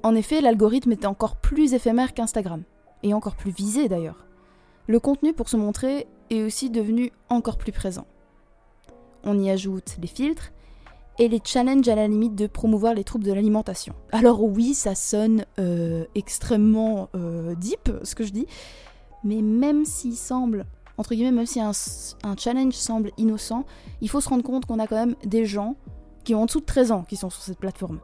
En 0.02 0.14
effet, 0.14 0.40
l'algorithme 0.40 0.92
était 0.92 1.06
encore 1.06 1.36
plus 1.36 1.74
éphémère 1.74 2.14
qu'Instagram. 2.14 2.62
et 3.02 3.12
encore 3.12 3.36
plus 3.36 3.50
visé 3.50 3.88
d'ailleurs. 3.88 4.26
Le 4.86 5.00
contenu 5.00 5.32
pour 5.32 5.48
se 5.48 5.56
montrer 5.56 6.06
est 6.30 6.42
aussi 6.42 6.70
devenu 6.70 7.12
encore 7.28 7.58
plus 7.58 7.72
présent. 7.72 8.06
On 9.24 9.38
y 9.38 9.50
ajoute 9.50 9.96
les 10.00 10.06
filtres 10.06 10.52
et 11.18 11.28
les 11.28 11.40
challenges 11.44 11.88
à 11.88 11.94
la 11.94 12.08
limite 12.08 12.34
de 12.34 12.46
promouvoir 12.46 12.94
les 12.94 13.04
troubles 13.04 13.24
de 13.24 13.32
l'alimentation. 13.32 13.94
Alors 14.12 14.42
oui, 14.42 14.74
ça 14.74 14.94
sonne 14.94 15.44
euh, 15.58 16.04
extrêmement 16.14 17.08
euh, 17.14 17.54
deep, 17.56 17.90
ce 18.02 18.14
que 18.14 18.24
je 18.24 18.32
dis, 18.32 18.46
mais 19.24 19.42
même 19.42 19.84
s'il 19.84 20.16
semble, 20.16 20.66
entre 20.98 21.14
guillemets, 21.14 21.32
même 21.32 21.46
si 21.46 21.60
un, 21.60 21.72
un, 22.22 22.36
challenge 22.36 22.74
semble 22.74 23.10
innocent, 23.18 23.64
il 24.00 24.08
faut 24.08 24.20
se 24.20 24.28
rendre 24.28 24.44
compte 24.44 24.66
qu'on 24.66 24.78
a 24.78 24.86
quand 24.86 24.96
même 24.96 25.16
des 25.24 25.46
gens 25.46 25.76
qui 26.26 26.34
ont 26.34 26.42
en 26.42 26.46
dessous 26.46 26.60
de 26.60 26.66
13 26.66 26.90
ans 26.90 27.04
qui 27.04 27.16
sont 27.16 27.30
sur 27.30 27.40
cette 27.40 27.60
plateforme 27.60 28.00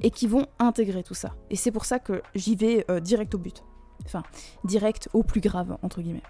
et 0.00 0.10
qui 0.10 0.26
vont 0.26 0.46
intégrer 0.58 1.02
tout 1.02 1.14
ça. 1.14 1.34
Et 1.48 1.56
c'est 1.56 1.72
pour 1.72 1.86
ça 1.86 1.98
que 1.98 2.22
j'y 2.34 2.56
vais 2.56 2.84
euh, 2.90 3.00
direct 3.00 3.34
au 3.34 3.38
but. 3.38 3.64
Enfin, 4.04 4.22
direct 4.64 5.08
au 5.14 5.22
plus 5.22 5.40
grave, 5.40 5.78
entre 5.80 6.02
guillemets. 6.02 6.22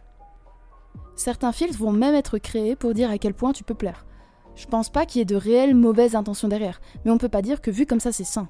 Certains 1.17 1.51
filtres 1.51 1.79
vont 1.79 1.91
même 1.91 2.15
être 2.15 2.39
créés 2.39 2.77
pour 2.77 2.95
dire 2.95 3.11
à 3.11 3.19
quel 3.19 3.35
point 3.35 3.53
tu 3.53 3.65
peux 3.65 3.75
plaire. 3.75 4.07
Je 4.55 4.67
pense 4.67 4.91
pas 4.91 5.07
qu'il 5.07 5.19
y 5.19 5.23
ait 5.23 5.25
de 5.25 5.35
réelles 5.35 5.75
mauvaises 5.75 6.15
intentions 6.15 6.47
derrière, 6.47 6.81
mais 7.05 7.11
on 7.11 7.19
peut 7.19 7.29
pas 7.29 7.43
dire 7.43 7.61
que 7.61 7.73
vu 7.73 7.85
comme 7.85 7.99
ça 7.99 8.13
c'est 8.13 8.23
sain. 8.23 8.49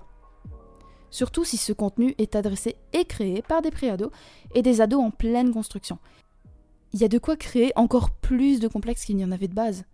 Surtout 1.08 1.44
si 1.44 1.56
ce 1.56 1.72
contenu 1.72 2.14
est 2.18 2.36
adressé 2.36 2.76
et 2.92 3.06
créé 3.06 3.40
par 3.40 3.62
des 3.62 3.70
préados 3.70 4.12
et 4.54 4.60
des 4.60 4.82
ados 4.82 5.00
en 5.00 5.10
pleine 5.10 5.52
construction. 5.52 5.98
Il 6.92 7.00
y 7.00 7.04
a 7.04 7.08
de 7.08 7.18
quoi 7.18 7.36
créer 7.36 7.72
encore 7.76 8.10
plus 8.10 8.60
de 8.60 8.68
complexes 8.68 9.06
qu'il 9.06 9.16
n'y 9.16 9.24
en 9.24 9.32
avait 9.32 9.48
de 9.48 9.54
base. 9.54 9.84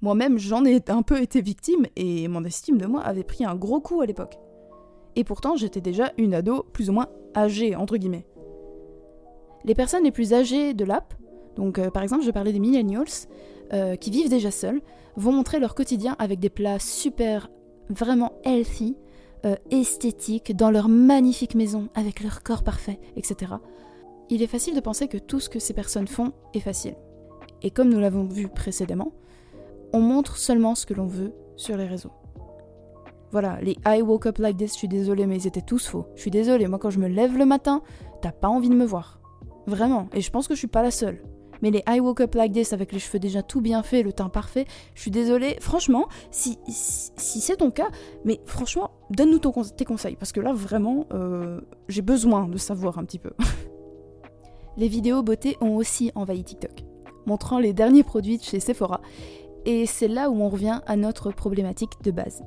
Moi-même, 0.00 0.38
j'en 0.38 0.64
ai 0.64 0.80
un 0.88 1.02
peu 1.02 1.20
été 1.20 1.40
victime 1.40 1.86
et 1.96 2.28
mon 2.28 2.44
estime 2.44 2.78
de 2.78 2.86
moi 2.86 3.02
avait 3.02 3.24
pris 3.24 3.44
un 3.44 3.56
gros 3.56 3.80
coup 3.80 4.00
à 4.00 4.06
l'époque. 4.06 4.38
Et 5.16 5.24
pourtant, 5.24 5.56
j'étais 5.56 5.80
déjà 5.80 6.12
une 6.16 6.34
ado 6.34 6.64
plus 6.72 6.88
ou 6.90 6.92
moins 6.92 7.08
âgée, 7.36 7.74
entre 7.74 7.96
guillemets. 7.96 8.26
Les 9.64 9.74
personnes 9.74 10.04
les 10.04 10.12
plus 10.12 10.32
âgées 10.32 10.72
de 10.74 10.84
l'app, 10.84 11.14
donc 11.56 11.78
euh, 11.78 11.90
par 11.90 12.04
exemple, 12.04 12.24
je 12.24 12.30
parlais 12.30 12.52
des 12.52 12.60
millennials, 12.60 13.26
euh, 13.72 13.96
qui 13.96 14.10
vivent 14.10 14.30
déjà 14.30 14.52
seuls, 14.52 14.80
vont 15.16 15.32
montrer 15.32 15.58
leur 15.58 15.74
quotidien 15.74 16.14
avec 16.20 16.38
des 16.38 16.50
plats 16.50 16.78
super, 16.78 17.50
vraiment 17.90 18.34
healthy, 18.44 18.96
euh, 19.44 19.56
esthétiques, 19.72 20.54
dans 20.56 20.70
leur 20.70 20.88
magnifique 20.88 21.56
maison, 21.56 21.88
avec 21.94 22.22
leur 22.22 22.44
corps 22.44 22.62
parfait, 22.62 23.00
etc. 23.16 23.54
Il 24.30 24.42
est 24.42 24.46
facile 24.46 24.76
de 24.76 24.80
penser 24.80 25.08
que 25.08 25.18
tout 25.18 25.40
ce 25.40 25.48
que 25.48 25.58
ces 25.58 25.74
personnes 25.74 26.06
font 26.06 26.32
est 26.54 26.60
facile. 26.60 26.94
Et 27.62 27.70
comme 27.70 27.88
nous 27.88 27.98
l'avons 27.98 28.24
vu 28.24 28.48
précédemment, 28.48 29.12
on 29.92 30.00
montre 30.00 30.36
seulement 30.36 30.74
ce 30.74 30.86
que 30.86 30.94
l'on 30.94 31.06
veut 31.06 31.32
sur 31.56 31.76
les 31.76 31.86
réseaux. 31.86 32.12
Voilà, 33.30 33.58
les 33.60 33.76
I 33.86 34.00
woke 34.00 34.26
up 34.26 34.38
like 34.38 34.56
this, 34.56 34.72
je 34.72 34.78
suis 34.78 34.88
désolée, 34.88 35.26
mais 35.26 35.36
ils 35.36 35.46
étaient 35.46 35.60
tous 35.60 35.86
faux. 35.86 36.06
Je 36.14 36.22
suis 36.22 36.30
désolée, 36.30 36.66
moi 36.66 36.78
quand 36.78 36.90
je 36.90 36.98
me 36.98 37.08
lève 37.08 37.36
le 37.36 37.44
matin, 37.44 37.82
t'as 38.22 38.32
pas 38.32 38.48
envie 38.48 38.70
de 38.70 38.74
me 38.74 38.86
voir. 38.86 39.20
Vraiment, 39.66 40.08
et 40.14 40.22
je 40.22 40.30
pense 40.30 40.48
que 40.48 40.54
je 40.54 40.58
suis 40.58 40.66
pas 40.66 40.82
la 40.82 40.90
seule. 40.90 41.22
Mais 41.60 41.70
les 41.70 41.82
I 41.88 42.00
woke 42.00 42.20
up 42.20 42.34
like 42.34 42.52
this 42.52 42.72
avec 42.72 42.92
les 42.92 42.98
cheveux 42.98 43.18
déjà 43.18 43.42
tout 43.42 43.60
bien 43.60 43.82
faits, 43.82 44.04
le 44.04 44.12
teint 44.12 44.28
parfait, 44.28 44.66
je 44.94 45.02
suis 45.02 45.10
désolée. 45.10 45.56
Franchement, 45.60 46.06
si, 46.30 46.58
si, 46.68 47.40
c'est 47.40 47.56
ton 47.56 47.70
cas, 47.70 47.88
mais 48.24 48.40
franchement, 48.46 48.92
donne-nous 49.10 49.40
tes 49.40 49.84
conseils, 49.84 50.16
parce 50.16 50.32
que 50.32 50.40
là 50.40 50.52
vraiment, 50.52 51.06
euh, 51.12 51.60
j'ai 51.88 52.02
besoin 52.02 52.46
de 52.48 52.56
savoir 52.56 52.98
un 52.98 53.04
petit 53.04 53.18
peu. 53.18 53.32
les 54.76 54.88
vidéos 54.88 55.22
beauté 55.22 55.56
ont 55.60 55.76
aussi 55.76 56.12
envahi 56.14 56.44
TikTok, 56.44 56.84
montrant 57.26 57.58
les 57.58 57.72
derniers 57.72 58.04
produits 58.04 58.38
de 58.38 58.42
chez 58.42 58.60
Sephora 58.60 59.00
et 59.64 59.86
c'est 59.86 60.08
là 60.08 60.30
où 60.30 60.40
on 60.40 60.48
revient 60.48 60.80
à 60.86 60.96
notre 60.96 61.30
problématique 61.30 62.02
de 62.02 62.10
base. 62.10 62.42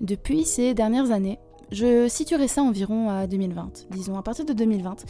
Depuis 0.00 0.44
ces 0.44 0.74
dernières 0.74 1.12
années, 1.12 1.38
je 1.70 2.08
situerai 2.08 2.48
ça 2.48 2.62
environ 2.62 3.08
à 3.08 3.26
2020, 3.26 3.86
disons 3.90 4.18
à 4.18 4.22
partir 4.22 4.44
de 4.44 4.52
2020, 4.52 5.04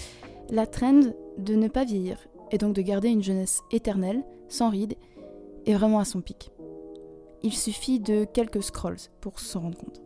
la 0.50 0.66
trend 0.66 1.00
de 1.38 1.54
ne 1.54 1.68
pas 1.68 1.84
vieillir 1.84 2.18
et 2.50 2.58
donc 2.58 2.74
de 2.74 2.82
garder 2.82 3.08
une 3.08 3.22
jeunesse 3.22 3.62
éternelle, 3.72 4.24
sans 4.48 4.70
rides, 4.70 4.94
est 5.66 5.74
vraiment 5.74 5.98
à 5.98 6.04
son 6.04 6.20
pic. 6.20 6.52
Il 7.42 7.52
suffit 7.52 7.98
de 7.98 8.24
quelques 8.24 8.62
scrolls 8.62 9.10
pour 9.20 9.40
s'en 9.40 9.60
rendre 9.60 9.78
compte. 9.78 10.00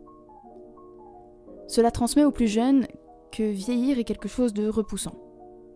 Cela 1.67 1.91
transmet 1.91 2.23
aux 2.23 2.31
plus 2.31 2.47
jeunes 2.47 2.87
que 3.31 3.43
vieillir 3.43 3.99
est 3.99 4.03
quelque 4.05 4.27
chose 4.27 4.53
de 4.53 4.67
repoussant, 4.67 5.15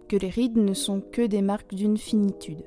que 0.09 0.17
les 0.17 0.29
rides 0.29 0.57
ne 0.57 0.73
sont 0.73 1.01
que 1.01 1.21
des 1.21 1.41
marques 1.41 1.75
d'une 1.75 1.97
finitude 1.97 2.63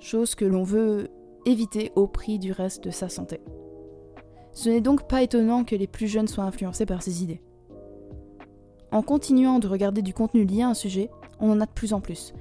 chose 0.00 0.34
que 0.34 0.44
l'on 0.44 0.62
veut 0.62 1.08
éviter 1.46 1.92
au 1.96 2.06
prix 2.06 2.38
du 2.38 2.52
reste 2.52 2.84
de 2.84 2.90
sa 2.90 3.08
santé. 3.08 3.40
Ce 4.52 4.68
n'est 4.68 4.80
donc 4.80 5.08
pas 5.08 5.22
étonnant 5.22 5.64
que 5.64 5.76
les 5.76 5.86
plus 5.86 6.08
jeunes 6.08 6.28
soient 6.28 6.44
influencés 6.44 6.86
par 6.86 7.02
ces 7.02 7.22
idées. 7.22 7.40
En 8.90 9.02
continuant 9.02 9.58
de 9.58 9.68
regarder 9.68 10.02
du 10.02 10.14
contenu 10.14 10.44
lié 10.44 10.62
à 10.62 10.68
un 10.68 10.74
sujet, 10.74 11.10
on 11.40 11.50
en 11.50 11.60
a 11.60 11.66
de 11.66 11.70
plus 11.70 11.92
en 11.92 12.00
plus. 12.00 12.32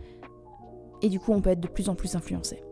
Et 1.02 1.10
du 1.10 1.20
coup, 1.20 1.34
on 1.34 1.42
peut 1.42 1.52
être 1.52 1.60
de 1.60 1.68
plus 1.68 1.90
en 1.90 1.96
plus 1.96 2.16
influencé. 2.16 2.64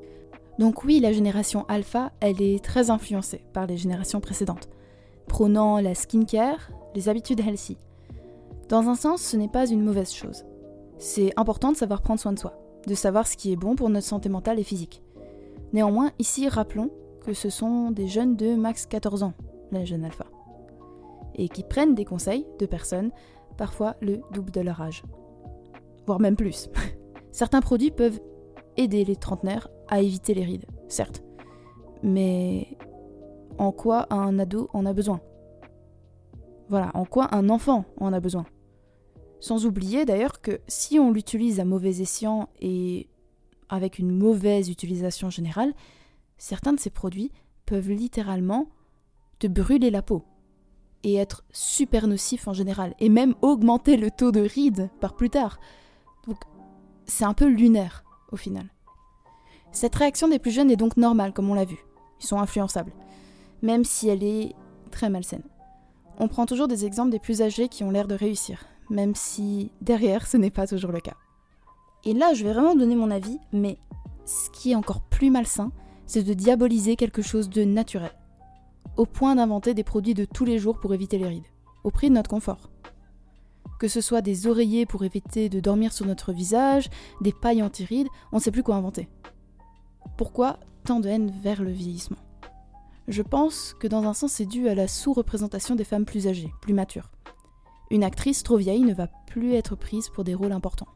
Donc 0.58 0.84
oui, 0.86 1.00
la 1.00 1.12
génération 1.12 1.66
alpha, 1.68 2.12
elle 2.22 2.42
est 2.42 2.64
très 2.64 2.90
influencée 2.90 3.46
par 3.54 3.68
les 3.68 3.78
générations 3.78 4.22
précédentes, 4.22 4.70
prônant 5.28 5.80
la 5.80 5.94
skincare, 5.94 6.72
les 6.96 7.10
habitudes 7.10 7.42
healthy. 7.42 7.78
Dans 8.70 8.88
un 8.88 8.96
sens, 8.96 9.22
ce 9.22 9.38
n'est 9.38 9.50
pas 9.50 9.68
une 9.68 9.84
mauvaise 9.84 10.14
chose. 10.14 10.46
C'est 10.98 11.34
important 11.38 11.74
de 11.74 11.78
savoir 11.78 12.02
prendre 12.02 12.22
soin 12.22 12.32
de 12.32 12.40
soi 12.40 12.65
de 12.88 12.96
savoir 12.96 13.28
ce 13.28 13.38
qui 13.38 13.52
est 13.52 13.56
bon 13.56 13.76
pour 13.76 13.90
notre 13.90 14.08
santé 14.08 14.30
mentale 14.30 14.60
et 14.60 14.64
physique. 14.64 15.02
Néanmoins, 15.74 16.12
ici, 16.20 16.48
rappelons 16.48 16.92
que 17.26 17.34
ce 17.34 17.50
sont 17.50 17.92
des 17.92 18.08
jeunes 18.08 18.36
de 18.36 18.56
max 18.56 18.86
14 18.86 19.24
ans, 19.24 19.34
les 19.72 19.86
jeunes 19.86 20.06
alpha, 20.06 20.26
et 21.34 21.50
qui 21.50 21.64
prennent 21.64 21.96
des 21.96 22.06
conseils 22.06 22.46
de 22.60 22.66
personnes, 22.66 23.12
parfois 23.58 23.96
le 24.02 24.22
double 24.32 24.52
de 24.52 24.62
leur 24.62 24.82
âge, 24.82 25.04
voire 26.06 26.20
même 26.20 26.36
plus. 26.36 26.70
Certains 27.32 27.62
produits 27.62 27.92
peuvent 27.92 28.22
aider 28.78 29.04
les 29.04 29.16
trentenaires 29.16 29.68
à 29.88 30.02
éviter 30.02 30.34
les 30.34 30.44
rides, 30.44 30.66
certes, 30.88 31.24
mais 32.04 32.78
en 33.58 33.72
quoi 33.72 34.08
un 34.14 34.38
ado 34.40 34.70
en 34.74 34.86
a 34.86 34.94
besoin? 34.94 35.20
Voilà, 36.70 36.92
en 36.94 37.06
quoi 37.06 37.34
un 37.34 37.50
enfant 37.50 37.86
en 38.00 38.14
a 38.14 38.20
besoin? 38.20 38.46
Sans 39.46 39.68
oublier 39.68 40.06
d'ailleurs 40.06 40.42
que 40.42 40.60
si 40.68 40.98
on 40.98 41.12
l'utilise 41.12 41.60
à 41.60 41.66
mauvais 41.66 42.02
escient 42.02 42.50
et 42.62 43.08
avec 43.70 44.00
une 44.00 44.10
mauvaise 44.10 44.72
utilisation 44.72 45.30
générale, 45.30 45.76
certains 46.40 46.74
de 46.74 46.80
ces 46.80 46.90
produits 46.90 47.32
peuvent 47.68 47.92
littéralement 47.92 48.66
te 49.38 49.46
brûler 49.46 49.92
la 49.92 50.02
peau 50.02 50.24
et 51.04 51.14
être 51.14 51.44
super 51.52 52.08
nocifs 52.08 52.48
en 52.48 52.54
général, 52.54 52.96
et 53.00 53.08
même 53.08 53.36
augmenter 53.44 53.98
le 53.98 54.10
taux 54.10 54.32
de 54.32 54.40
rides 54.40 54.90
par 55.00 55.16
plus 55.16 55.30
tard. 55.30 55.60
Donc 56.26 56.38
c'est 57.06 57.26
un 57.26 57.36
peu 57.36 57.46
lunaire 57.46 58.04
au 58.32 58.38
final. 58.38 58.74
Cette 59.72 59.94
réaction 59.94 60.28
des 60.28 60.40
plus 60.40 60.50
jeunes 60.50 60.72
est 60.72 60.76
donc 60.76 60.98
normale, 60.98 61.34
comme 61.34 61.52
on 61.52 61.54
l'a 61.54 61.66
vu. 61.66 61.86
Ils 62.20 62.26
sont 62.26 62.40
influençables, 62.40 62.94
même 63.62 63.84
si 63.84 64.10
elle 64.10 64.24
est 64.24 64.56
très 64.90 65.12
malsaine. 65.12 65.44
On 66.18 66.28
prend 66.28 66.48
toujours 66.48 66.68
des 66.68 66.84
exemples 66.84 67.12
des 67.12 67.20
plus 67.20 67.44
âgés 67.44 67.68
qui 67.68 67.84
ont 67.84 67.92
l'air 67.92 68.08
de 68.08 68.16
réussir, 68.16 68.66
même 68.90 69.16
si 69.16 69.72
derrière 69.82 70.28
ce 70.28 70.38
n'est 70.38 70.52
pas 70.52 70.68
toujours 70.68 70.92
le 70.92 71.00
cas. 71.00 71.16
Et 72.04 72.14
là, 72.14 72.34
je 72.34 72.44
vais 72.44 72.54
vraiment 72.54 72.76
donner 72.76 72.96
mon 72.96 73.12
avis, 73.12 73.40
mais 73.52 73.78
ce 74.26 74.50
qui 74.52 74.72
est 74.72 74.76
encore 74.76 75.02
plus 75.02 75.32
malsain, 75.32 75.72
c'est 76.06 76.24
de 76.24 76.34
diaboliser 76.34 76.96
quelque 76.96 77.22
chose 77.22 77.50
de 77.50 77.64
naturel, 77.64 78.12
au 78.98 79.06
point 79.06 79.36
d'inventer 79.36 79.74
des 79.74 79.84
produits 79.84 80.14
de 80.14 80.26
tous 80.26 80.46
les 80.46 80.60
jours 80.60 80.80
pour 80.80 80.94
éviter 80.94 81.18
les 81.18 81.28
rides, 81.28 81.48
au 81.84 81.92
prix 81.92 82.10
de 82.10 82.16
notre 82.16 82.30
confort. 82.30 82.70
Que 83.80 83.88
ce 83.88 84.02
soit 84.02 84.22
des 84.22 84.48
oreillers 84.48 84.86
pour 84.86 85.04
éviter 85.04 85.50
de 85.50 85.60
dormir 85.60 85.94
sur 85.94 86.06
notre 86.06 86.32
visage, 86.32 86.90
des 87.22 87.34
pailles 87.34 87.64
anti-rides, 87.64 88.08
on 88.32 88.38
ne 88.38 88.42
sait 88.42 88.52
plus 88.52 88.64
quoi 88.64 88.76
inventer. 88.76 89.10
Pourquoi 90.18 90.60
tant 90.86 91.00
de 91.00 91.10
haine 91.10 91.32
vers 91.42 91.64
le 91.64 91.72
vieillissement? 91.72 92.18
Je 93.08 93.22
pense 93.22 93.76
que 93.80 93.88
dans 93.88 94.04
un 94.04 94.14
sens 94.14 94.34
c'est 94.34 94.46
dû 94.46 94.68
à 94.70 94.76
la 94.76 94.88
sous-représentation 94.88 95.76
des 95.76 95.84
femmes 95.84 96.06
plus 96.06 96.28
âgées, 96.28 96.52
plus 96.62 96.74
matures. 96.74 97.10
Une 97.92 98.04
actrice 98.04 98.44
trop 98.44 98.58
vieille 98.58 98.84
ne 98.84 98.94
va 98.94 99.08
plus 99.28 99.54
être 99.54 99.76
prise 99.76 100.10
pour 100.10 100.24
des 100.24 100.34
rôles 100.34 100.52
importants 100.52 100.88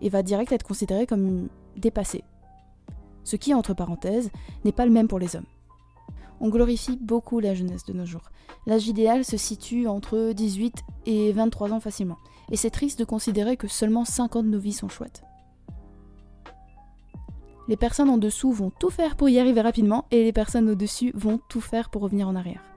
et 0.00 0.08
va 0.08 0.22
direct 0.22 0.52
être 0.52 0.66
considérée 0.66 1.06
comme 1.06 1.48
dépassée. 1.76 2.24
Ce 3.24 3.36
qui, 3.36 3.54
entre 3.54 3.74
parenthèses, 3.74 4.30
n'est 4.64 4.72
pas 4.72 4.86
le 4.86 4.92
même 4.92 5.08
pour 5.08 5.18
les 5.18 5.36
hommes. 5.36 5.46
On 6.40 6.48
glorifie 6.48 6.96
beaucoup 6.96 7.40
la 7.40 7.54
jeunesse 7.54 7.84
de 7.84 7.92
nos 7.92 8.06
jours. 8.06 8.30
L'âge 8.66 8.86
idéal 8.86 9.24
se 9.24 9.36
situe 9.36 9.86
entre 9.86 10.32
18 10.32 10.84
et 11.06 11.32
23 11.32 11.72
ans 11.72 11.80
facilement. 11.80 12.18
Et 12.50 12.56
c'est 12.56 12.70
triste 12.70 12.98
de 12.98 13.04
considérer 13.04 13.56
que 13.56 13.68
seulement 13.68 14.04
50 14.04 14.44
de 14.44 14.50
nos 14.50 14.58
vies 14.58 14.72
sont 14.72 14.88
chouettes. 14.88 15.22
Les 17.66 17.76
personnes 17.76 18.08
en 18.08 18.18
dessous 18.18 18.52
vont 18.52 18.70
tout 18.70 18.90
faire 18.90 19.16
pour 19.16 19.28
y 19.28 19.38
arriver 19.38 19.60
rapidement 19.60 20.06
et 20.10 20.24
les 20.24 20.32
personnes 20.32 20.70
au-dessus 20.70 21.12
vont 21.14 21.38
tout 21.50 21.60
faire 21.60 21.90
pour 21.90 22.02
revenir 22.02 22.28
en 22.28 22.36
arrière. 22.36 22.67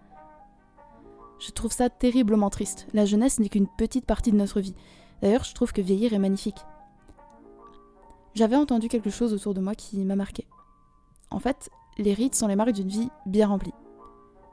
Je 1.41 1.49
trouve 1.49 1.71
ça 1.71 1.89
terriblement 1.89 2.51
triste. 2.51 2.87
La 2.93 3.05
jeunesse 3.05 3.39
n'est 3.39 3.49
qu'une 3.49 3.67
petite 3.67 4.05
partie 4.05 4.31
de 4.31 4.37
notre 4.37 4.61
vie. 4.61 4.75
D'ailleurs, 5.21 5.43
je 5.43 5.55
trouve 5.55 5.73
que 5.73 5.81
vieillir 5.81 6.13
est 6.13 6.19
magnifique. 6.19 6.63
J'avais 8.35 8.55
entendu 8.55 8.89
quelque 8.89 9.09
chose 9.09 9.33
autour 9.33 9.55
de 9.55 9.59
moi 9.59 9.73
qui 9.73 9.97
m'a 10.05 10.15
marqué. 10.15 10.45
En 11.31 11.39
fait, 11.39 11.71
les 11.97 12.13
rides 12.13 12.35
sont 12.35 12.47
les 12.47 12.55
marques 12.55 12.73
d'une 12.73 12.87
vie 12.87 13.09
bien 13.25 13.47
remplie. 13.47 13.73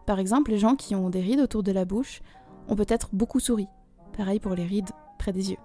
Par 0.07 0.19
exemple, 0.19 0.51
les 0.51 0.59
gens 0.59 0.77
qui 0.77 0.95
ont 0.95 1.11
des 1.11 1.21
rides 1.21 1.41
autour 1.41 1.63
de 1.63 1.73
la 1.73 1.85
bouche 1.85 2.23
ont 2.69 2.77
peut-être 2.77 3.11
beaucoup 3.13 3.39
souri, 3.39 3.69
Pareil 4.17 4.41
pour 4.41 4.55
les 4.55 4.65
rides 4.65 4.91
près 5.19 5.33
des 5.33 5.51
yeux. 5.51 5.59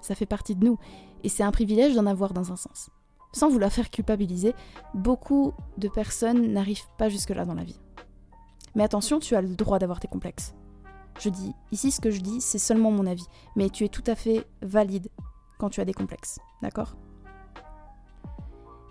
Ça 0.00 0.14
fait 0.14 0.26
partie 0.26 0.56
de 0.56 0.64
nous, 0.64 0.78
et 1.24 1.28
c'est 1.28 1.42
un 1.42 1.52
privilège 1.52 1.94
d'en 1.94 2.06
avoir 2.06 2.32
dans 2.32 2.52
un 2.52 2.56
sens. 2.56 2.90
Sans 3.32 3.50
vouloir 3.50 3.70
faire 3.70 3.90
culpabiliser, 3.90 4.54
beaucoup 4.94 5.52
de 5.76 5.88
personnes 5.88 6.52
n'arrivent 6.52 6.88
pas 6.96 7.10
jusque-là 7.10 7.44
dans 7.44 7.54
la 7.54 7.64
vie. 7.64 7.78
Mais 8.74 8.82
attention, 8.82 9.18
tu 9.18 9.34
as 9.34 9.42
le 9.42 9.54
droit 9.54 9.78
d'avoir 9.78 10.00
tes 10.00 10.08
complexes. 10.08 10.54
Je 11.20 11.30
dis, 11.30 11.52
ici 11.72 11.90
ce 11.90 12.00
que 12.00 12.10
je 12.10 12.20
dis, 12.20 12.40
c'est 12.40 12.58
seulement 12.58 12.90
mon 12.90 13.06
avis, 13.06 13.26
mais 13.56 13.70
tu 13.70 13.84
es 13.84 13.88
tout 13.88 14.04
à 14.06 14.14
fait 14.14 14.46
valide 14.62 15.08
quand 15.58 15.68
tu 15.70 15.80
as 15.80 15.84
des 15.84 15.94
complexes, 15.94 16.38
d'accord? 16.62 16.96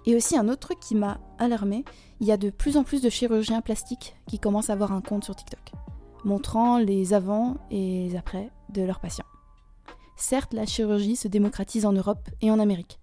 Et 0.06 0.16
aussi 0.16 0.38
un 0.38 0.48
autre 0.48 0.60
truc 0.68 0.80
qui 0.80 0.96
m'a 0.96 1.20
alarmé, 1.38 1.86
il 2.20 2.28
y 2.28 2.32
a 2.32 2.38
de 2.38 2.50
plus 2.50 2.78
en 2.78 2.84
plus 2.84 3.02
de 3.02 3.10
chirurgiens 3.10 3.62
plastiques 3.62 4.16
qui 4.26 4.40
commencent 4.40 4.70
à 4.70 4.74
avoir 4.74 4.92
un 4.92 5.02
compte 5.02 5.24
sur 5.24 5.36
TikTok, 5.36 5.72
montrant 6.24 6.78
les 6.78 7.14
avant 7.14 7.58
et 7.72 8.16
après 8.18 8.50
de 8.70 8.84
leurs 8.84 9.00
patients. 9.00 9.26
Certes, 10.16 10.54
la 10.54 10.66
chirurgie 10.66 11.16
se 11.16 11.28
démocratise 11.28 11.86
en 11.86 11.94
Europe 11.94 12.30
et 12.42 12.52
en 12.52 12.60
Amérique. 12.60 13.00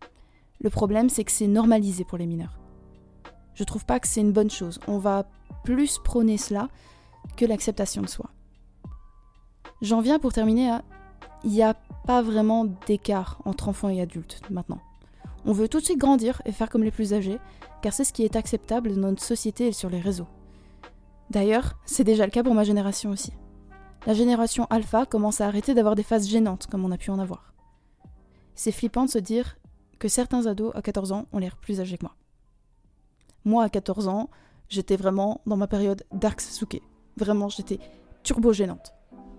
Le 0.61 0.71
problème, 0.71 1.09
c'est 1.09 1.25
que 1.25 1.33
c'est 1.33 1.47
normalisé 1.47 2.05
pour 2.05 2.19
les 2.19 2.27
mineurs. 2.27 2.59
Je 3.55 3.65
trouve 3.65 3.85
pas 3.85 4.01
que 4.01 4.09
c'est 4.09 4.21
une 4.21 4.33
bonne 4.33 4.51
chose. 4.51 4.81
On 4.87 4.99
va 4.99 5.27
plus 5.63 5.99
prôner 5.99 6.37
cela 6.37 6.69
que 7.37 7.45
l'acceptation 7.45 8.03
de 8.03 8.09
soi. 8.09 8.31
J'en 9.81 10.01
viens 10.01 10.19
pour 10.19 10.33
terminer 10.33 10.71
à 10.71 10.83
il 11.45 11.51
n'y 11.51 11.63
a 11.63 11.75
pas 12.07 12.23
vraiment 12.23 12.65
d'écart 12.87 13.39
entre 13.45 13.69
enfants 13.69 13.91
et 13.91 14.01
adultes 14.01 14.41
maintenant. 14.51 14.81
On 15.45 15.53
veut 15.53 15.69
tout 15.69 15.81
de 15.81 15.85
suite 15.85 15.99
grandir 15.99 16.41
et 16.47 16.53
faire 16.53 16.71
comme 16.71 16.85
les 16.85 16.91
plus 16.91 17.13
âgés, 17.13 17.39
car 17.83 17.93
c'est 17.93 18.05
ce 18.05 18.15
qui 18.15 18.25
est 18.25 18.37
acceptable 18.37 18.95
dans 18.95 19.09
notre 19.09 19.23
société 19.23 19.67
et 19.67 19.73
sur 19.73 19.91
les 19.91 20.01
réseaux. 20.01 20.29
D'ailleurs, 21.29 21.75
c'est 21.85 22.05
déjà 22.05 22.25
le 22.25 22.31
cas 22.31 22.43
pour 22.43 22.55
ma 22.55 22.65
génération 22.65 23.11
aussi 23.11 23.35
la 24.07 24.15
génération 24.15 24.67
alpha 24.71 25.07
commence 25.07 25.41
à 25.41 25.47
arrêter 25.47 25.75
d'avoir 25.75 25.95
des 25.95 26.03
phases 26.03 26.29
gênantes 26.29 26.67
comme 26.67 26.85
on 26.85 26.91
a 26.91 26.99
pu 26.99 27.11
en 27.11 27.19
avoir. 27.19 27.55
C'est 28.55 28.73
flippant 28.73 29.05
de 29.05 29.11
se 29.11 29.19
dire 29.19 29.57
que 29.99 30.09
certains 30.09 30.47
ados 30.47 30.73
à 30.75 30.83
14 30.83 31.13
ans 31.13 31.27
ont 31.33 31.39
l'air 31.39 31.57
plus 31.57 31.81
âgés 31.81 31.97
que 31.97 32.05
moi. 32.05 32.15
Moi 33.45 33.65
à 33.65 33.69
14 33.69 34.09
ans, 34.09 34.31
j'étais 34.69 34.97
vraiment 34.97 35.41
dans 35.47 35.57
ma 35.57 35.67
période 35.67 36.05
Dark 36.13 36.41
Sasuke. 36.41 36.81
Vraiment, 37.17 37.49
j'étais 37.49 37.79
turbo 38.23 38.53
gênante. 38.53 38.95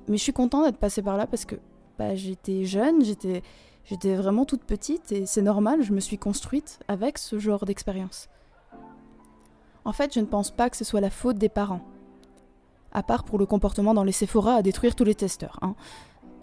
Mais 0.08 0.18
je 0.18 0.24
suis 0.24 0.34
contente 0.34 0.66
d'être 0.66 0.78
passée 0.78 1.02
par 1.02 1.18
là 1.18 1.28
parce 1.28 1.46
que 1.46 1.56
bah, 1.98 2.16
j'étais 2.16 2.66
jeune, 2.66 3.04
j'étais, 3.04 3.42
j'étais 3.86 4.16
vraiment 4.16 4.46
toute 4.46 4.64
petite 4.64 5.12
et 5.12 5.26
c'est 5.26 5.42
normal, 5.42 5.82
je 5.82 5.94
me 5.94 6.00
suis 6.00 6.18
construite 6.18 6.80
avec 6.88 7.18
ce 7.18 7.40
genre 7.40 7.66
d'expérience. 7.66 8.30
En 9.84 9.92
fait, 9.92 10.14
je 10.14 10.20
ne 10.20 10.26
pense 10.26 10.52
pas 10.52 10.70
que 10.70 10.78
ce 10.78 10.84
soit 10.84 11.02
la 11.02 11.10
faute 11.10 11.38
des 11.38 11.50
parents 11.50 11.82
à 12.96 13.04
part 13.04 13.26
pour 13.26 13.38
le 13.38 13.46
comportement 13.46 13.94
dans 13.94 14.06
les 14.06 14.14
Sephora 14.14 14.56
à 14.56 14.62
détruire 14.62 14.96
tous 14.96 15.04
les 15.04 15.16
testeurs. 15.16 15.60
Hein. 15.62 15.76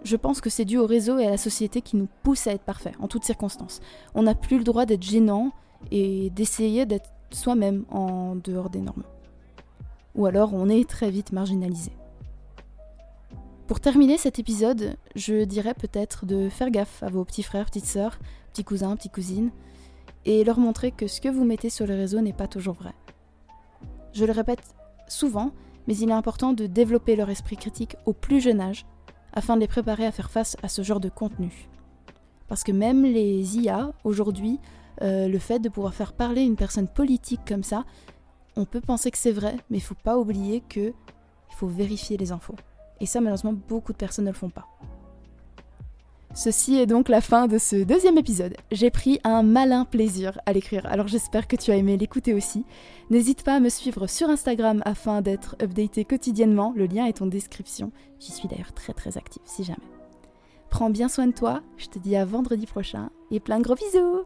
Je 0.03 0.15
pense 0.15 0.39
que 0.39 0.51
c'est 0.51 0.65
dû 0.65 0.77
au 0.77 0.85
réseau 0.85 1.17
et 1.17 1.25
à 1.25 1.31
la 1.31 1.37
société 1.37 1.81
qui 1.81 1.97
nous 1.97 2.07
pousse 2.21 2.45
à 2.45 2.51
être 2.51 2.61
parfaits, 2.61 2.93
en 2.99 3.07
toutes 3.07 3.23
circonstances. 3.23 3.81
On 4.13 4.23
n'a 4.23 4.35
plus 4.35 4.59
le 4.59 4.63
droit 4.63 4.85
d'être 4.85 5.01
gênant 5.01 5.51
et 5.91 6.29
d'essayer 6.29 6.85
d'être 6.85 7.09
soi-même 7.35 7.85
en 7.89 8.35
dehors 8.35 8.69
des 8.69 8.81
normes. 8.81 9.03
Ou 10.15 10.25
alors 10.25 10.53
on 10.53 10.69
est 10.69 10.87
très 10.87 11.09
vite 11.09 11.31
marginalisé. 11.31 11.91
Pour 13.67 13.79
terminer 13.79 14.17
cet 14.17 14.39
épisode, 14.39 14.97
je 15.15 15.45
dirais 15.45 15.73
peut-être 15.73 16.25
de 16.25 16.49
faire 16.49 16.69
gaffe 16.69 17.01
à 17.01 17.09
vos 17.09 17.23
petits 17.23 17.43
frères, 17.43 17.65
petites 17.65 17.85
sœurs, 17.85 18.19
petits 18.51 18.63
cousins, 18.63 18.95
petites 18.95 19.13
cousines, 19.13 19.51
et 20.25 20.43
leur 20.43 20.59
montrer 20.59 20.91
que 20.91 21.07
ce 21.07 21.21
que 21.21 21.29
vous 21.29 21.45
mettez 21.45 21.69
sur 21.69 21.87
les 21.87 21.95
réseaux 21.95 22.21
n'est 22.21 22.33
pas 22.33 22.47
toujours 22.47 22.75
vrai. 22.75 22.93
Je 24.13 24.25
le 24.25 24.31
répète 24.31 24.75
souvent, 25.07 25.51
mais 25.87 25.95
il 25.97 26.09
est 26.09 26.13
important 26.13 26.53
de 26.53 26.67
développer 26.67 27.15
leur 27.15 27.29
esprit 27.29 27.57
critique 27.57 27.95
au 28.05 28.13
plus 28.13 28.41
jeune 28.41 28.61
âge 28.61 28.85
afin 29.33 29.55
de 29.55 29.61
les 29.61 29.67
préparer 29.67 30.05
à 30.05 30.11
faire 30.11 30.29
face 30.29 30.55
à 30.61 30.67
ce 30.67 30.81
genre 30.83 30.99
de 30.99 31.09
contenu. 31.09 31.69
Parce 32.47 32.63
que 32.63 32.71
même 32.71 33.03
les 33.03 33.57
IA, 33.57 33.93
aujourd'hui, 34.03 34.59
euh, 35.01 35.27
le 35.27 35.39
fait 35.39 35.59
de 35.59 35.69
pouvoir 35.69 35.93
faire 35.93 36.13
parler 36.13 36.41
une 36.41 36.55
personne 36.55 36.87
politique 36.87 37.41
comme 37.47 37.63
ça, 37.63 37.85
on 38.55 38.65
peut 38.65 38.81
penser 38.81 39.11
que 39.11 39.17
c'est 39.17 39.31
vrai, 39.31 39.57
mais 39.69 39.77
il 39.77 39.81
faut 39.81 39.95
pas 39.95 40.17
oublier 40.17 40.61
que 40.61 40.89
il 40.89 41.55
faut 41.55 41.67
vérifier 41.67 42.17
les 42.17 42.31
infos. 42.31 42.55
Et 42.99 43.05
ça, 43.05 43.21
malheureusement, 43.21 43.53
beaucoup 43.53 43.91
de 43.91 43.97
personnes 43.97 44.25
ne 44.25 44.31
le 44.31 44.35
font 44.35 44.49
pas. 44.49 44.67
Ceci 46.35 46.79
est 46.79 46.87
donc 46.87 47.09
la 47.09 47.21
fin 47.21 47.47
de 47.47 47.59
ce 47.59 47.75
deuxième 47.83 48.17
épisode. 48.17 48.55
J'ai 48.71 48.89
pris 48.89 49.19
un 49.23 49.43
malin 49.43 49.85
plaisir 49.85 50.39
à 50.47 50.53
l'écrire, 50.53 50.87
alors 50.87 51.07
j'espère 51.07 51.47
que 51.47 51.55
tu 51.55 51.69
as 51.69 51.75
aimé 51.75 51.95
l'écouter 51.95 52.33
aussi. 52.33 52.65
N'hésite 53.11 53.43
pas 53.43 53.55
à 53.55 53.59
me 53.59 53.69
suivre 53.69 54.07
sur 54.07 54.29
Instagram 54.29 54.81
afin 54.83 55.21
d'être 55.21 55.55
updaté 55.61 56.05
quotidiennement, 56.05 56.73
le 56.75 56.87
lien 56.87 57.05
est 57.05 57.21
en 57.21 57.27
description. 57.27 57.91
J'y 58.19 58.31
suis 58.31 58.47
d'ailleurs 58.47 58.73
très 58.73 58.93
très 58.93 59.15
active 59.15 59.43
si 59.45 59.63
jamais. 59.63 59.77
Prends 60.71 60.89
bien 60.89 61.07
soin 61.07 61.27
de 61.27 61.33
toi, 61.33 61.61
je 61.77 61.85
te 61.85 61.99
dis 61.99 62.15
à 62.15 62.25
vendredi 62.25 62.65
prochain 62.65 63.11
et 63.29 63.39
plein 63.39 63.59
de 63.59 63.63
gros 63.63 63.75
bisous 63.75 64.23